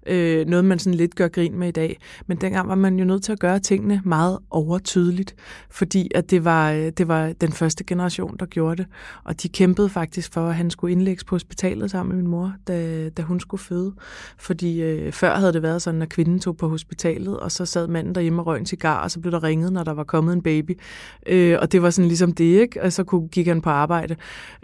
[0.08, 2.00] øh, noget, man sådan lidt gør grin med i dag.
[2.28, 5.36] Men dengang var man jo nødt til at gøre tingene meget overtydeligt,
[5.70, 8.86] fordi at det var, øh, det var den første generation, der gjorde det.
[9.24, 12.54] Og de kæmpede faktisk for, at han skulle indlægges på hospitalet sammen med min mor,
[12.68, 13.94] da, da hun skulle føde.
[14.38, 17.88] Fordi øh, før havde det været sådan, at kvinden tog på hospitalet, og så sad
[17.88, 20.34] manden derhjemme og røg en cigar, og så blev der ringet, når der var kommet
[20.34, 20.80] en baby.
[21.28, 22.84] Øh, og det var sådan ligesom det, ikke?
[22.84, 24.16] Og så kunne, gik han på arbejde.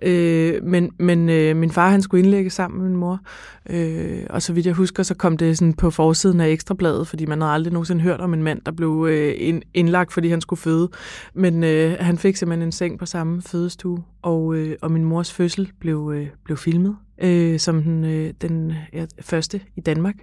[0.02, 3.20] Øh, men men øh, min far, han skulle indlægges sammen med min mor.
[3.70, 7.26] Øh, og så vidt jeg husker, så kom det sådan på forsiden af Ekstrabladet, fordi
[7.26, 10.60] man havde aldrig nogensinde hørt om en mand, der blev øh, indlagt, fordi han skulle
[10.60, 10.90] føde.
[11.34, 15.34] Men øh, han fik simpelthen en seng på samme fødestue, og, øh, og min mors
[15.34, 20.16] fødsel blev, øh, blev filmet øh, som den, øh, den ja, første i Danmark.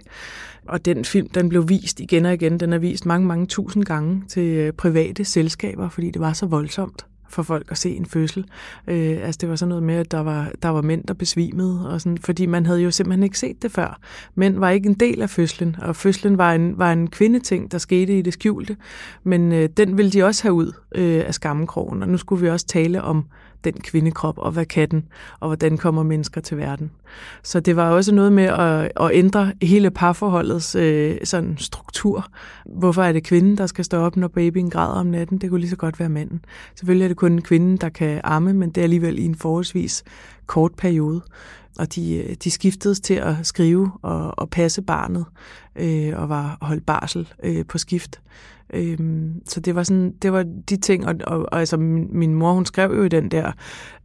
[0.67, 2.59] Og den film, den blev vist igen og igen.
[2.59, 6.45] Den er vist mange, mange tusind gange til øh, private selskaber, fordi det var så
[6.45, 8.45] voldsomt for folk at se en fødsel.
[8.87, 11.89] Øh, altså det var sådan noget med, at der var, der var mænd, der besvimede,
[11.89, 13.99] og sådan, fordi man havde jo simpelthen ikke set det før.
[14.35, 17.77] Mænd var ikke en del af fødslen, og fødslen var en, var en kvindeting, der
[17.77, 18.77] skete i det skjulte,
[19.23, 22.49] men øh, den ville de også have ud øh, af skammekrogen, og nu skulle vi
[22.49, 23.25] også tale om
[23.63, 25.03] den kvindekrop, og hvad kan den,
[25.39, 26.91] og hvordan kommer mennesker til verden.
[27.43, 32.27] Så det var også noget med at, at ændre hele parforholdets øh, sådan struktur.
[32.65, 35.37] Hvorfor er det kvinden, der skal stå op, når babyen græder om natten?
[35.37, 36.45] Det kunne lige så godt være manden.
[36.75, 40.03] Selvfølgelig er det kun kvinden, der kan amme, men det er alligevel i en forholdsvis
[40.45, 41.21] kort periode.
[41.79, 45.25] Og de, øh, de skiftedes til at skrive og, og passe barnet,
[45.75, 48.21] øh, og var holdt barsel øh, på skift.
[48.73, 52.33] Øhm, så det var sådan, det var de ting, og, og, og altså min, min
[52.33, 53.51] mor, hun skrev jo i den der,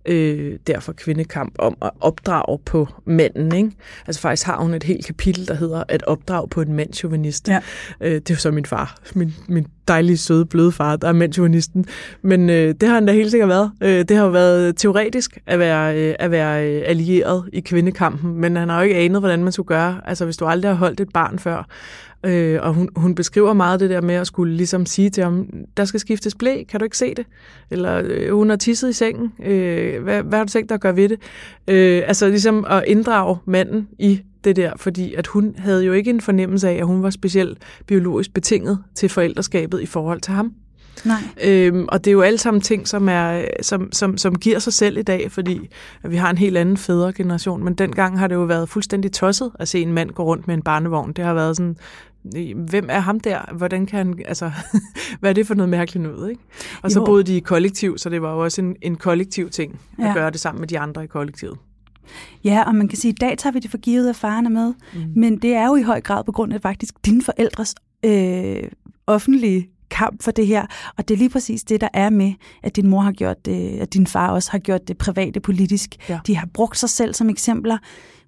[0.06, 3.70] øh, derfor kvindekamp om at opdrage på manden, ikke?
[4.06, 7.48] Altså faktisk har hun et helt kapitel, der hedder at opdrage på en mandsjuvenist.
[7.48, 7.60] Ja.
[8.00, 11.12] Øh, det er jo så min far, min, min dejlige, søde, bløde far, der er
[11.12, 11.84] mandsjuvenisten.
[12.22, 13.72] Men øh, det har han da helt sikkert været.
[13.80, 18.40] Øh, det har jo været teoretisk at være, øh, at være øh, allieret i kvindekampen,
[18.40, 20.00] men han har jo ikke anet, hvordan man skulle gøre.
[20.04, 21.68] Altså hvis du aldrig har holdt et barn før,
[22.24, 25.48] Øh, og hun, hun beskriver meget det der med at skulle ligesom sige til ham,
[25.76, 27.26] der skal skiftes blæ, kan du ikke se det?
[27.70, 30.80] Eller øh, hun har tisset i sengen, øh, hvad, hvad har du tænkt dig at
[30.80, 31.18] gøre ved det?
[31.68, 36.10] Øh, altså ligesom at inddrage manden i det der, fordi at hun havde jo ikke
[36.10, 40.52] en fornemmelse af, at hun var specielt biologisk betinget til forældreskabet i forhold til ham.
[41.04, 41.20] Nej.
[41.44, 44.72] Øhm, og det er jo alle sammen ting, som, er, som, som, som giver sig
[44.72, 45.68] selv i dag, fordi
[46.08, 47.64] vi har en helt anden fædregeneration.
[47.64, 50.54] Men dengang har det jo været fuldstændig tosset at se en mand gå rundt med
[50.54, 51.12] en barnevogn.
[51.12, 51.76] Det har været sådan,
[52.70, 53.54] hvem er ham der?
[53.56, 54.50] Hvordan kan han, altså,
[55.20, 56.42] hvad er det for noget mærkeligt noget, ikke?
[56.82, 57.04] Og så Jo.
[57.04, 60.12] boede de i kollektiv, så det var jo også en, en kollektiv ting at Ja.
[60.12, 61.56] gøre det sammen med de andre i kollektivet.
[62.44, 64.46] Ja, og man kan sige, at i dag tager vi det for givet, at faren
[64.46, 64.74] er med.
[64.94, 65.00] Mm.
[65.16, 68.62] Men det er jo i høj grad på grund af faktisk dine forældres øh,
[69.06, 70.66] offentlige kamp for det her.
[70.96, 73.78] Og det er lige præcis det, der er med, at din mor har gjort det,
[73.78, 76.08] at din far også har gjort det private politisk.
[76.08, 76.20] Ja.
[76.26, 77.78] De har brugt sig selv som eksempler.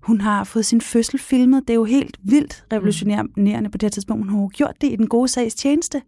[0.00, 1.62] Hun har fået sin fødsel filmet.
[1.68, 4.22] Det er jo helt vildt revolutionerende på det her tidspunkt.
[4.22, 6.02] Hun har jo gjort det i den gode sags tjeneste.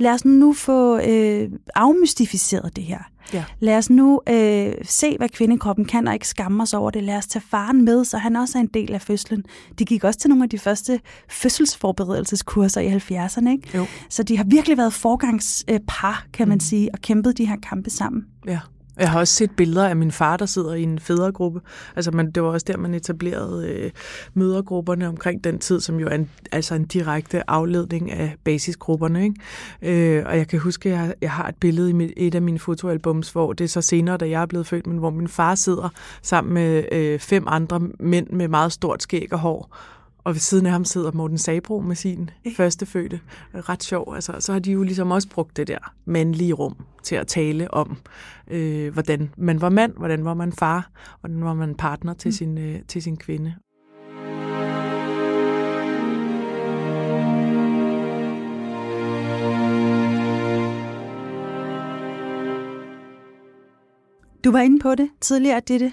[0.00, 2.98] Lad os nu få øh, afmystificeret det her.
[3.32, 3.44] Ja.
[3.60, 7.02] Lad os nu øh, se, hvad kvindekroppen kan, og ikke skamme os over det.
[7.02, 9.44] Lad os tage faren med, så han også er en del af fødslen.
[9.78, 13.50] De gik også til nogle af de første fødselsforberedelseskurser i 70'erne.
[13.50, 13.78] Ikke?
[13.78, 13.86] Jo.
[14.08, 18.26] Så de har virkelig været forgangspar, kan man sige, og kæmpet de her kampe sammen.
[18.46, 18.58] Ja.
[19.00, 21.60] Jeg har også set billeder af min far, der sidder i en fædregruppe.
[21.96, 23.90] Altså, man, det var også der, man etablerede øh,
[24.34, 29.24] mødergrupperne omkring den tid, som jo er en, altså en direkte afledning af basisgrupperne.
[29.24, 30.16] Ikke?
[30.16, 32.42] Øh, og jeg kan huske, at jeg, jeg har et billede i mit, et af
[32.42, 35.28] mine fotoalbums, hvor det er så senere, da jeg er blevet født, men hvor min
[35.28, 35.88] far sidder
[36.22, 39.76] sammen med øh, fem andre mænd med meget stort skæg og hår
[40.24, 43.20] og ved siden af ham sidder Morten Sabro med sin første fødte.
[43.54, 44.14] Ret sjov.
[44.14, 47.74] Altså, så har de jo ligesom også brugt det der mandlige rum til at tale
[47.74, 47.96] om,
[48.50, 52.32] øh, hvordan man var mand, hvordan var man far, hvordan var man partner til, mm.
[52.32, 53.54] sin, øh, til sin kvinde.
[64.44, 65.92] Du var inde på det tidligere, det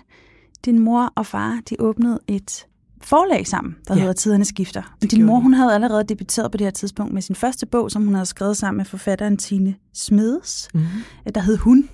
[0.65, 2.67] Din mor og far, de åbnede et
[3.07, 3.99] forlag sammen, der ja.
[3.99, 4.95] hedder Tiderne Skifter.
[5.11, 8.03] Din mor, hun havde allerede debuteret på det her tidspunkt med sin første bog, som
[8.03, 11.33] hun havde skrevet sammen med forfatteren Tine Smedes, mm-hmm.
[11.35, 11.89] der hed Hun.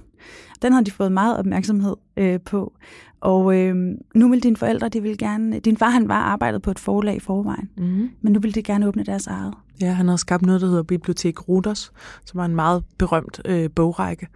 [0.62, 2.73] Den har de fået meget opmærksomhed øh, på.
[3.21, 3.76] Og øh,
[4.15, 5.60] nu vil dine forældre, de vil gerne...
[5.60, 8.10] Din far, han var arbejdet på et forlag i forvejen, mm-hmm.
[8.21, 9.54] men nu vil de gerne åbne deres eget.
[9.82, 11.91] Ja, han har skabt noget, der hedder Bibliotek Ruders,
[12.26, 14.28] som var en meget berømt øh, bogrække.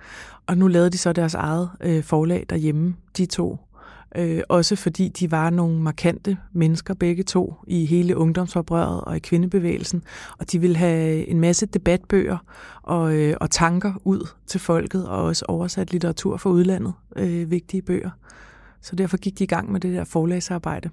[0.47, 3.57] Og nu lavede de så deres eget øh, forlag derhjemme, de to.
[4.15, 9.19] Øh, også fordi de var nogle markante mennesker begge to i hele ungdomsoprøret og i
[9.19, 10.03] kvindebevægelsen.
[10.37, 12.37] Og de ville have en masse debatbøger
[12.83, 17.81] og, øh, og tanker ud til folket, og også oversat litteratur fra udlandet, øh, vigtige
[17.81, 18.09] bøger.
[18.81, 20.89] Så derfor gik de i gang med det der forlagsarbejde.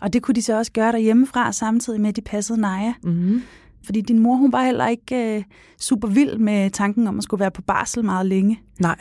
[0.00, 2.94] Og det kunne de så også gøre derhjemmefra, samtidig med, at de passede Naja.
[3.02, 3.42] Mm-hmm.
[3.84, 5.44] Fordi din mor, hun var heller ikke øh,
[5.80, 8.60] super vild med tanken om at skulle være på barsel meget længe.
[8.80, 8.96] Nej.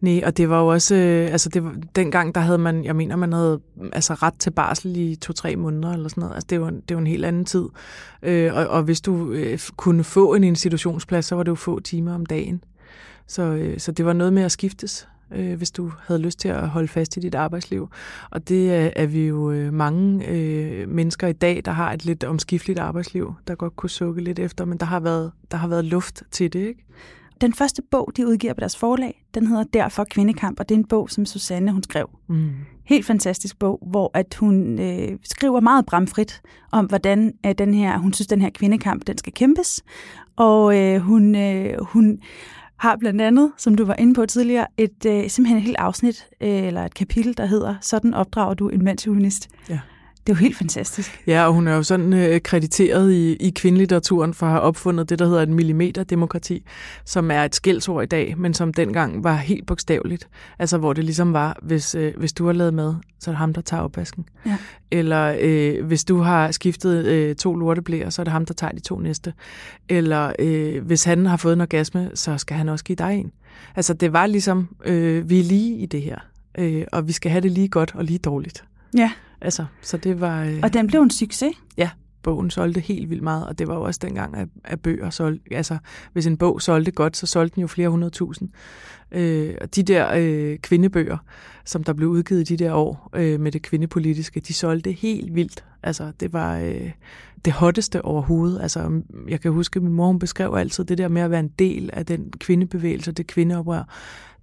[0.00, 2.96] Nej, og det var jo også, øh, altså det var, dengang der havde man, jeg
[2.96, 6.34] mener man havde mm, altså ret til barsel i to-tre måneder eller sådan noget.
[6.34, 7.64] Altså det var, det var en helt anden tid.
[8.22, 11.80] Øh, og, og hvis du øh, kunne få en institutionsplads, så var det jo få
[11.80, 12.64] timer om dagen.
[13.26, 16.48] Så, øh, så det var noget med at skiftes øh, hvis du havde lyst til
[16.48, 17.88] at holde fast i dit arbejdsliv.
[18.30, 22.04] Og det er, er vi jo øh, mange øh, mennesker i dag, der har et
[22.04, 25.68] lidt omskifteligt arbejdsliv, der godt kunne sukke lidt efter, men der har været, der har
[25.68, 26.84] været luft til det, ikke?
[27.40, 30.78] Den første bog, de udgiver på deres forlag, den hedder Derfor Kvindekamp, og det er
[30.78, 32.10] en bog, som Susanne hun skrev.
[32.28, 32.50] Mm.
[32.84, 37.98] Helt fantastisk bog, hvor at hun øh, skriver meget bramfrit om, hvordan øh, den her,
[37.98, 39.82] hun synes, den her kvindekamp den skal kæmpes.
[40.36, 42.18] Og øh, hun, øh, hun
[42.76, 46.26] har blandt andet, som du var inde på tidligere, et øh, simpelthen et helt afsnit,
[46.40, 49.48] øh, eller et kapitel, der hedder Sådan opdrager du en mandsjuvenist.
[49.68, 49.80] Ja.
[50.28, 51.22] Det er jo helt fantastisk.
[51.26, 55.08] Ja, og hun er jo sådan øh, krediteret i, i kvindlitteraturen for at have opfundet
[55.08, 56.64] det, der hedder et millimeterdemokrati,
[57.04, 60.28] som er et skældsord i dag, men som dengang var helt bogstaveligt.
[60.58, 63.38] Altså, hvor det ligesom var, hvis, øh, hvis du har lavet mad, så er det
[63.38, 64.24] ham, der tager opvasken.
[64.46, 64.56] Ja.
[64.90, 68.72] Eller øh, hvis du har skiftet øh, to lorteblæer, så er det ham, der tager
[68.72, 69.32] de to næste.
[69.88, 73.32] Eller øh, hvis han har fået en orgasme, så skal han også give dig en.
[73.76, 76.18] Altså, det var ligesom, øh, vi er lige i det her,
[76.58, 78.64] øh, og vi skal have det lige godt og lige dårligt.
[78.96, 79.10] Ja.
[79.40, 80.44] Altså, så det var...
[80.44, 81.52] Øh, og den blev en succes?
[81.76, 81.90] Ja,
[82.22, 85.54] bogen solgte helt vildt meget, og det var jo også dengang, at, at bøger solgte...
[85.54, 85.78] Altså,
[86.12, 88.48] hvis en bog solgte godt, så solgte den jo flere hundredtusind.
[89.12, 91.18] Øh, og de der øh, kvindebøger,
[91.64, 95.64] som der blev udgivet de der år øh, med det kvindepolitiske, de solgte helt vildt.
[95.82, 96.90] Altså, det var øh,
[97.44, 98.60] det hotteste overhovedet.
[98.62, 101.40] Altså, jeg kan huske, at min mor hun beskrev altid det der med at være
[101.40, 103.82] en del af den kvindebevægelse, det kvindeoprør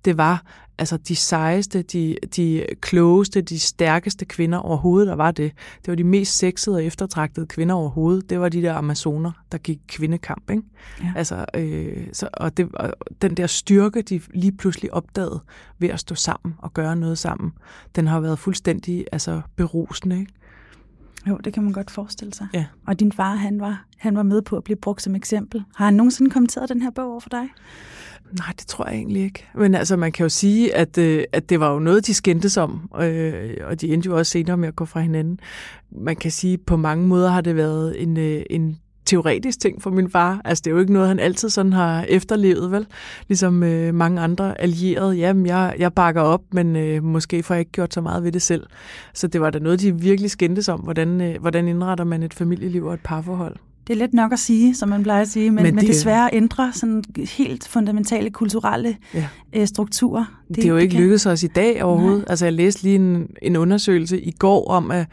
[0.06, 0.44] det var
[0.78, 5.52] altså de sejeste, de, de klogeste, de stærkeste kvinder overhovedet, der var det.
[5.78, 8.30] Det var de mest sexede og eftertragtede kvinder overhovedet.
[8.30, 10.50] Det var de der amazoner, der gik kvindekamp.
[10.50, 10.64] Ikke?
[11.02, 11.14] Ja.
[11.16, 15.40] Altså, øh, så, og, det, og den der styrke, de lige pludselig opdagede
[15.80, 17.54] ved at stå sammen og gøre noget sammen,
[17.96, 20.20] den har været fuldstændig altså, berusende.
[20.20, 20.34] Ikke?
[21.30, 22.48] Jo, det kan man godt forestille sig.
[22.54, 22.66] Ja.
[22.88, 25.64] Og din far, han var, han var med på at blive brugt som eksempel.
[25.76, 27.50] Har han nogensinde kommenteret den her bog over for dig?
[28.32, 29.46] Nej, det tror jeg egentlig ikke.
[29.56, 32.58] Men altså, man kan jo sige, at, øh, at det var jo noget, de skændtes
[32.58, 35.40] om, øh, og de endte jo også senere med at gå fra hinanden.
[35.92, 39.82] Man kan sige, at på mange måder har det været en, øh, en teoretisk ting
[39.82, 40.42] for min far.
[40.46, 42.88] Altså, det er jo ikke noget, han altid sådan har efterlevet, vel?
[43.28, 45.16] Ligesom øh, mange andre allierede.
[45.16, 48.32] Jamen, jeg, jeg bakker op, men øh, måske får jeg ikke gjort så meget ved
[48.32, 48.68] det selv.
[49.14, 52.34] Så det var da noget, de virkelig skændtes om, hvordan, øh, hvordan indretter man et
[52.34, 53.56] familieliv og et parforhold.
[53.88, 55.88] Det er let nok at sige, som man plejer at sige, men, men, det, men
[55.88, 59.28] desværre ændre sådan helt fundamentale kulturelle ja.
[59.54, 60.42] øh, strukturer.
[60.48, 62.20] Det, det er jo ikke lykkedes os i dag overhovedet.
[62.20, 62.26] Nej.
[62.30, 65.08] Altså jeg læste lige en, en undersøgelse i går om, at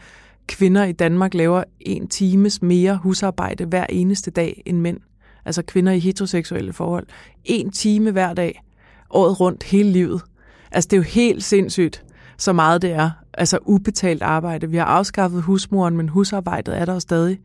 [0.47, 4.97] kvinder i Danmark laver en times mere husarbejde hver eneste dag end mænd.
[5.45, 7.05] Altså kvinder i heteroseksuelle forhold.
[7.45, 8.63] En time hver dag,
[9.09, 10.21] året rundt, hele livet.
[10.71, 12.03] Altså det er jo helt sindssygt,
[12.37, 13.11] så meget det er.
[13.33, 14.69] Altså ubetalt arbejde.
[14.69, 17.39] Vi har afskaffet husmoren, men husarbejdet er der jo stadig.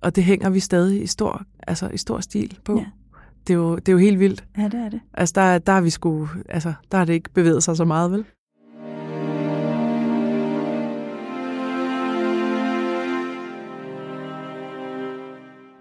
[0.00, 2.78] Og det hænger vi stadig i stor, altså i stor stil på.
[2.78, 2.86] Ja.
[3.46, 4.44] Det, er jo, det er jo helt vildt.
[4.58, 5.00] Ja, det er det.
[5.14, 8.12] Altså, der, der, er vi sgu, altså, der har det ikke bevæget sig så meget,
[8.12, 8.24] vel?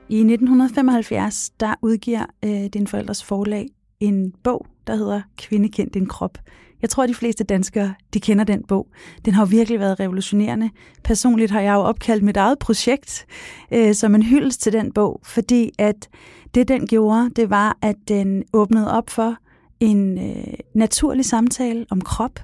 [0.09, 3.67] I 1975, der udgiver øh, din forældres forlag
[3.99, 6.37] en bog, der hedder Kvinde kendt din krop.
[6.81, 8.87] Jeg tror, at de fleste danskere de kender den bog.
[9.25, 10.69] Den har virkelig været revolutionerende.
[11.03, 13.25] Personligt har jeg jo opkaldt mit eget projekt
[13.71, 16.09] øh, som en hyldest til den bog, fordi at
[16.55, 19.37] det, den gjorde, det var, at den åbnede op for
[19.79, 22.39] en øh, naturlig samtale om krop,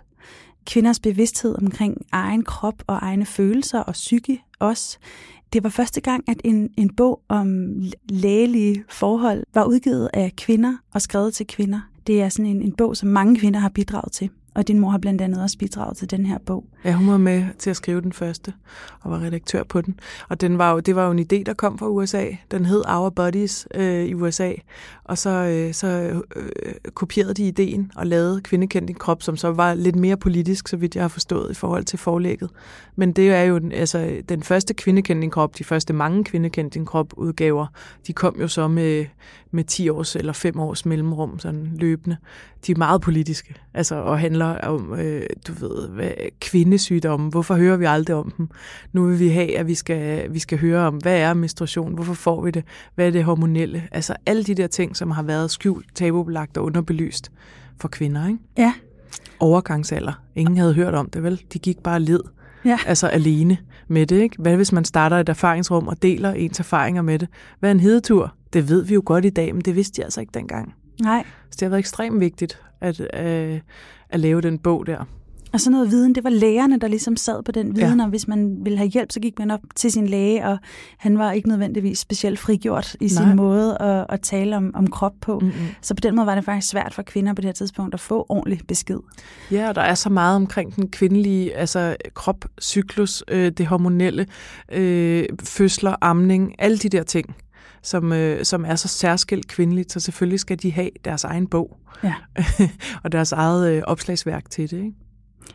[0.66, 4.98] kvinders bevidsthed omkring egen krop og egne følelser og psyke også.
[5.54, 7.76] Det var første gang, at en, en bog om
[8.10, 11.82] lægelige forhold var udgivet af kvinder og skrevet til kvinder.
[12.08, 14.30] Det er sådan en, en bog, som mange kvinder har bidraget til.
[14.56, 16.66] Og din mor har blandt andet også bidraget til den her bog.
[16.86, 18.54] Ja, hun var med til at skrive den første,
[19.02, 20.00] og var redaktør på den.
[20.30, 22.26] Og den var jo, det var jo en idé, der kom fra USA.
[22.52, 24.52] Den hed Our Bodies øh, i USA.
[25.04, 25.88] Og så, øh, så
[26.36, 30.68] øh, kopierede de ideen og lavede Kvindekendt din krop, som så var lidt mere politisk,
[30.68, 32.50] så vidt jeg har forstået, i forhold til forlægget.
[32.96, 36.86] Men det er jo altså, den første Kvindekendt din krop, de første mange Kvindekendt din
[36.86, 37.68] krop udgaver,
[38.08, 39.06] de kom jo så med,
[39.52, 42.18] med 10 års eller 5 års mellemrum, sådan løbende.
[42.68, 47.30] De er meget politiske, altså, og handler om, øh, du ved, hvad, kvindesygdomme.
[47.30, 48.50] Hvorfor hører vi aldrig om dem?
[48.94, 51.94] Nu vil vi have, at vi skal, vi skal høre om, hvad er menstruation?
[51.94, 52.64] Hvorfor får vi det?
[52.96, 53.88] Hvad er det hormonelle?
[53.92, 57.32] Altså alle de der ting, som har været skjult, tabubelagt og underbelyst
[57.80, 58.40] for kvinder, ikke?
[58.58, 58.74] Ja.
[59.40, 60.14] Overgangsalder.
[60.36, 61.42] Ingen havde hørt om det, vel?
[61.54, 62.20] De gik bare led.
[62.66, 62.78] Ja.
[62.86, 64.36] Altså alene med det, ikke?
[64.40, 67.28] Hvad hvis man starter et erfaringsrum og deler ens erfaringer med det?
[67.60, 68.36] Hvad er en hedetur?
[68.54, 70.74] Det ved vi jo godt i dag, men det vidste de altså ikke dengang.
[71.02, 71.26] Nej.
[71.50, 73.60] Så det har været ekstremt vigtigt at, øh,
[74.10, 75.06] at lave den bog der.
[75.54, 78.04] Og sådan noget viden, det var lægerne, der ligesom sad på den viden, Ja.
[78.04, 80.58] og hvis man ville have hjælp, så gik man op til sin læge, og
[80.98, 83.36] han var ikke nødvendigvis specielt frigjort i sin Nej.
[83.36, 85.40] måde at, at tale om, om krop på.
[85.40, 85.52] Mm-mm.
[85.82, 88.00] Så på den måde var det faktisk svært for kvinder på det her tidspunkt at
[88.00, 89.00] få ordentlig besked.
[89.52, 94.28] Ja, og der er så meget omkring den kvindelige altså krop, cyklus, øh, det hormonelle,
[94.72, 97.36] øh, fødsler, amning, alle de der ting,
[97.84, 101.78] som, øh, som er så særskilt kvindeligt, så selvfølgelig skal de have deres egen bog
[102.04, 102.14] Ja.
[103.04, 104.78] og deres eget øh, opslagsværk til det.
[104.78, 104.92] Ikke?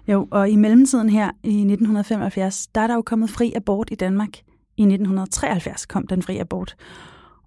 [0.08, 3.94] Jo, og i mellemtiden her i 1975, der er der jo kommet fri abort i
[3.94, 4.38] Danmark.
[4.76, 6.76] I 1973 kom den fri abort.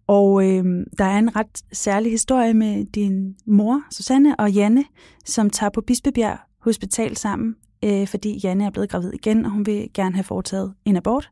[0.07, 0.65] Og øh,
[0.97, 4.85] der er en ret særlig historie med din mor, Susanne og Janne,
[5.25, 9.65] som tager på Bispebjerg Hospital sammen, øh, fordi Janne er blevet gravid igen, og hun
[9.65, 11.31] vil gerne have foretaget en abort.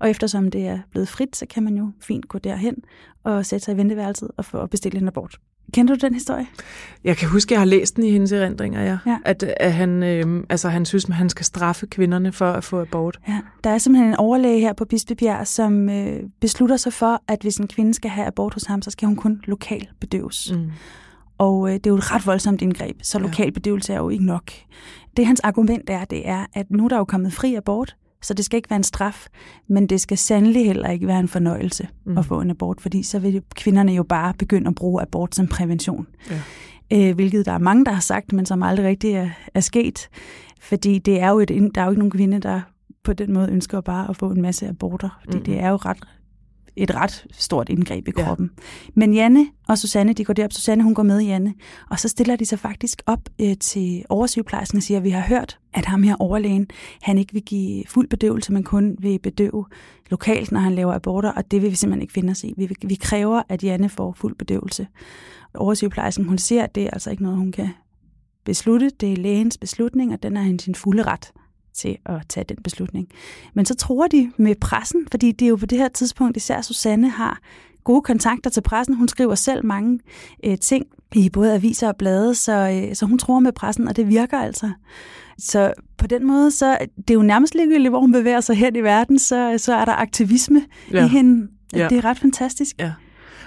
[0.00, 2.76] Og eftersom det er blevet frit, så kan man jo fint gå derhen
[3.24, 5.38] og sætte sig i venteværelset og få og bestille en abort.
[5.72, 6.46] Kender du den historie?
[7.04, 8.98] Jeg kan huske, at jeg har læst den i hendes erindringer, ja.
[9.06, 9.18] Ja.
[9.24, 12.80] At, at han, øh, altså, han synes, at han skal straffe kvinderne for at få
[12.80, 13.20] abort.
[13.28, 17.42] Ja, der er simpelthen en overlæge her på Bispebjerg, som øh, beslutter sig for, at
[17.42, 20.52] hvis en kvinde skal have abort hos ham, så skal hun kun lokal bedøves.
[20.54, 20.70] Mm.
[21.38, 24.26] Og øh, det er jo et ret voldsomt indgreb, så lokal bedøvelse er jo ikke
[24.26, 24.50] nok.
[25.16, 28.34] Det hans argument er, det er, at nu er der jo kommet fri abort, så
[28.34, 29.26] det skal ikke være en straf,
[29.68, 32.18] men det skal sandelig heller ikke være en fornøjelse Mm.
[32.18, 35.46] at få en abort, fordi så vil kvinderne jo bare begynde at bruge abort som
[35.46, 36.06] prævention.
[36.30, 36.40] Ja.
[37.08, 40.08] Øh, hvilket der er mange, der har sagt, men som aldrig rigtig er, er sket.
[40.60, 42.60] Fordi det er jo et, der er jo ikke nogen kvinde, der
[43.04, 45.20] på den måde ønsker bare at få en masse aborter.
[45.24, 45.44] Fordi Mm.
[45.44, 45.96] det er jo ret,
[46.76, 48.24] et ret stort indgreb i Ja.
[48.24, 48.50] kroppen.
[48.94, 50.52] Men Janne og Susanne, de går derop.
[50.52, 51.54] Susanne, hun går med Janne.
[51.90, 55.20] Og så stiller de sig faktisk op øh, til oversygeplejersken og siger, at vi har
[55.20, 56.66] hørt, at ham her overlægen,
[57.02, 59.64] han ikke vil give fuld bedøvelse, men kun vil bedøve
[60.10, 62.54] lokalt, når han laver aborter, og det vil vi simpelthen ikke finde os i.
[62.56, 64.86] Vi, vil- vi kræver, at Janne får fuld bedøvelse.
[65.54, 67.68] Oversygeplejersken, hun siger, at det er altså ikke noget, hun kan
[68.44, 68.90] beslutte.
[69.00, 71.32] Det er lægens beslutning, og den er hendes sin fulde ret
[71.74, 73.08] til at tage den beslutning.
[73.54, 76.60] Men så tror de med pressen, fordi det er jo på det her tidspunkt, især
[76.60, 77.40] Susanne har
[77.84, 78.94] gode kontakter til pressen.
[78.94, 80.00] Hun skriver selv mange
[80.44, 83.96] øh, ting i både aviser og blade, så, øh, så hun tror med pressen, og
[83.96, 84.70] det virker altså.
[85.38, 88.76] Så på den måde, så det er jo nærmest ligegyldigt, hvor hun bevæger sig hen
[88.76, 91.04] i verden, så, så er der aktivisme ja.
[91.04, 91.48] i hende.
[91.72, 91.88] Ja.
[91.88, 92.76] Det er ret fantastisk.
[92.78, 92.92] Ja.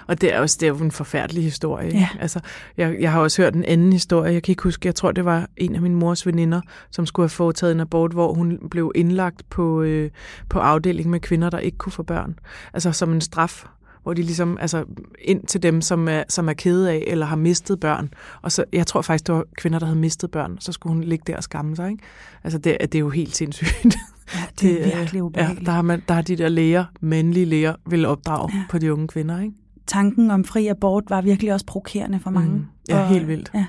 [0.08, 1.88] Og det er, også, det er jo en forfærdelig historie.
[1.88, 1.98] ikke?
[2.00, 2.10] Ja.
[2.20, 2.40] Altså,
[2.78, 4.34] jeg, jeg har også hørt en anden historie.
[4.34, 7.24] Jeg kan ikke huske, jeg tror, det var en af min mors veninder, som skulle
[7.24, 10.10] have foretaget en abort, hvor hun blev indlagt på, øh,
[10.50, 12.40] på afdeling med kvinder, der ikke kunne få børn.
[12.74, 13.66] Altså som en straf
[14.04, 14.84] hvor de ligesom, altså
[15.22, 18.10] ind til dem, som er, som er kede af, eller har mistet børn.
[18.42, 21.04] Og så, jeg tror faktisk, det var kvinder, der havde mistet børn, så skulle hun
[21.04, 22.04] ligge der og skamme sig, ikke?
[22.44, 23.96] Altså, det, det er jo helt sindssygt.
[24.34, 25.66] Ja, det er øh, virkelig ja, ubehageligt.
[25.66, 28.58] der, har man, der har de der læger, mandlige læger, vil opdrage Ja.
[28.58, 28.64] ja.
[28.70, 29.54] på de unge kvinder, ikke?
[29.88, 32.52] Tanken om fri abort var virkelig også provokerende for mange.
[32.52, 32.66] Mm.
[32.90, 33.52] Ja, helt vildt.
[33.54, 33.66] Ja.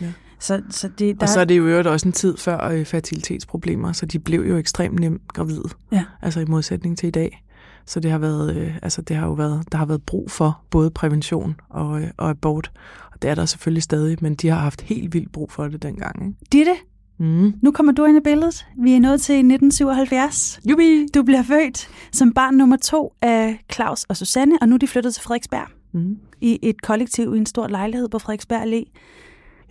[0.00, 0.12] Ja.
[0.38, 2.84] Så, så det, der, Og så er det jo øvrigt også en tid før øh,
[2.84, 5.68] fertilitetsproblemer, så de blev jo ekstremt nemt gravide.
[5.92, 6.04] Ja.
[6.22, 7.44] Altså i modsætning til i dag.
[7.86, 10.60] Så det har været, øh, altså det har jo været, der har været brug for
[10.70, 12.72] både prævention og, øh, og abort.
[13.12, 15.82] Og det er der selvfølgelig stadig, men de har haft helt vildt brug for det
[15.82, 16.26] dengang.
[16.26, 16.38] Ikke?
[16.52, 16.72] Ditte,
[17.20, 17.52] Mm.
[17.62, 18.66] nu kommer du ind i billedet.
[18.82, 20.60] Vi er nået til 1977.
[20.70, 21.06] Jubi!
[21.14, 24.86] Du bliver født som barn nummer to af Claus og Susanne, og nu er de
[24.86, 25.68] flyttet til Frederiksberg.
[25.92, 26.18] Mm.
[26.40, 28.92] i et kollektiv i en stor lejlighed på Frederiksberg Allé.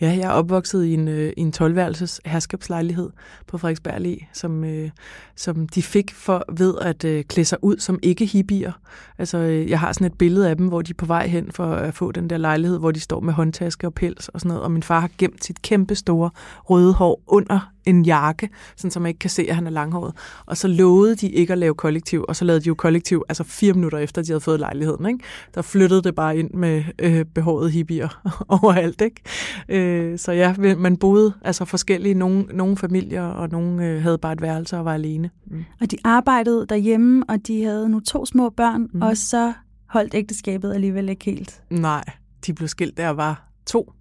[0.01, 3.09] Ja, jeg er opvokset i en, øh, i en 12-værelses herskabslejlighed
[3.47, 4.89] på Frederiksberg Allé, som, øh,
[5.35, 8.71] som de fik for ved at øh, klæde sig ud som ikke-hippier.
[9.17, 11.51] Altså, øh, jeg har sådan et billede af dem, hvor de er på vej hen
[11.51, 14.49] for at få den der lejlighed, hvor de står med håndtaske og pels og sådan
[14.49, 16.29] noget, og min far har gemt sit kæmpe store
[16.63, 20.13] røde hår under en jakke, sådan så man ikke kan se, at han er langhåret.
[20.45, 23.43] Og så lovede de ikke at lave kollektiv, og så lavede de jo kollektiv, altså
[23.43, 25.05] fire minutter efter, de havde fået lejligheden.
[25.05, 25.19] Ikke?
[25.55, 28.21] Der flyttede det bare ind med øh, behårede hippier
[28.63, 29.01] overalt.
[29.01, 29.21] Ikke?
[29.69, 34.33] Øh, så ja, man boede altså forskellige, nogle, nogle familier, og nogle øh, havde bare
[34.33, 35.29] et værelse og var alene.
[35.47, 35.65] Mm.
[35.81, 39.01] Og de arbejdede derhjemme, og de havde nu to små børn, mm.
[39.01, 39.53] og så
[39.89, 41.61] holdt ægteskabet alligevel ikke helt.
[41.69, 42.03] Nej,
[42.45, 43.93] de blev skilt, der var to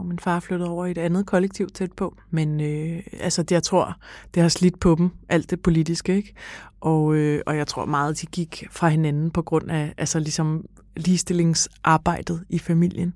[0.00, 2.16] og min far flyttede over i et andet kollektiv tæt på.
[2.30, 3.96] Men øh, altså, det, jeg tror,
[4.34, 6.34] det har slidt på dem, alt det politiske, ikke?
[6.80, 10.64] Og, øh, og jeg tror meget, de gik fra hinanden på grund af altså, ligesom
[10.96, 13.14] ligestillingsarbejdet i familien.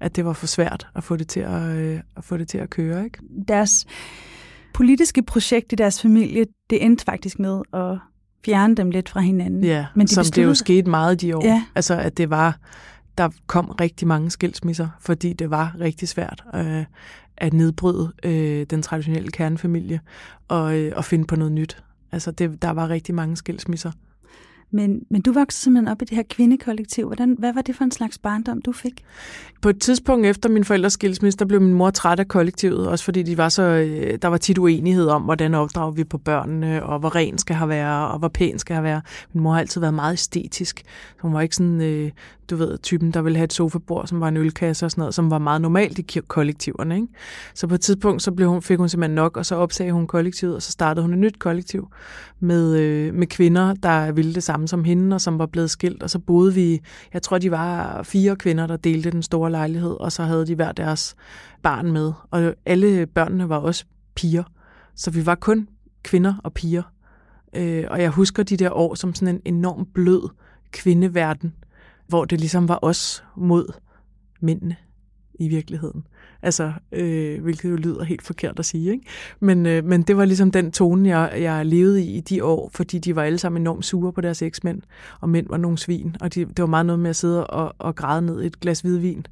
[0.00, 2.58] At det var for svært at få det til at, øh, at, få det til
[2.58, 3.18] at køre, ikke?
[3.48, 3.86] Deres
[4.74, 7.98] politiske projekt i deres familie, det endte faktisk med at
[8.44, 9.64] fjerne dem lidt fra hinanden.
[9.64, 10.44] Ja, Men de som besluttede...
[10.44, 11.44] det jo skete meget de år.
[11.44, 11.64] Ja.
[11.74, 12.58] Altså, at det var
[13.18, 16.84] der kom rigtig mange skilsmisser, fordi det var rigtig svært øh,
[17.36, 20.00] at nedbryde øh, den traditionelle kernefamilie
[20.48, 21.82] og, øh, og finde på noget nyt.
[22.12, 23.92] Altså, det, der var rigtig mange skilsmisser.
[24.74, 27.06] Men, men du voksede simpelthen op i det her kvindekollektiv.
[27.06, 29.04] Hvordan, hvad var det for en slags barndom, du fik?
[29.62, 33.04] På et tidspunkt efter min forældres skilsmisse, der blev min mor træt af kollektivet, også
[33.04, 36.82] fordi de var så, øh, der var tit uenighed om, hvordan opdrager vi på børnene,
[36.82, 39.02] og hvor ren skal have være, og hvor pæn skal have være.
[39.32, 40.82] Min mor har altid været meget æstetisk.
[41.20, 42.10] Hun var ikke sådan, øh,
[42.52, 45.14] du ved, typen, der ville have et sofabord, som var en ølkasse og sådan noget,
[45.14, 46.94] som var meget normalt i kollektiverne.
[46.94, 47.08] Ikke?
[47.54, 50.06] Så på et tidspunkt, så blev hun, fik hun simpelthen nok, og så opsagde hun
[50.06, 51.88] kollektivet, og så startede hun et nyt kollektiv
[52.40, 56.02] med, øh, med kvinder, der ville det samme som hende, og som var blevet skilt,
[56.02, 56.80] og så boede vi,
[57.12, 60.54] jeg tror, de var fire kvinder, der delte den store lejlighed, og så havde de
[60.54, 61.14] hver deres
[61.62, 63.84] barn med, og alle børnene var også
[64.14, 64.44] piger,
[64.94, 65.68] så vi var kun
[66.02, 66.82] kvinder og piger.
[67.56, 70.28] Øh, og jeg husker de der år som sådan en enorm blød
[70.72, 71.52] kvindeverden,
[72.12, 73.72] hvor det ligesom var os mod
[74.40, 74.76] mændene
[75.34, 76.06] i virkeligheden.
[76.42, 79.04] Altså, øh, hvilket jo lyder helt forkert at sige, ikke?
[79.40, 82.70] Men, øh, men det var ligesom den tone, jeg, jeg levede i i de år,
[82.74, 84.82] fordi de var alle sammen enormt sure på deres eksmænd,
[85.20, 87.74] og mænd var nogle svin, og de, det var meget noget med at sidde og,
[87.78, 89.26] og græde ned et glas hvidvin,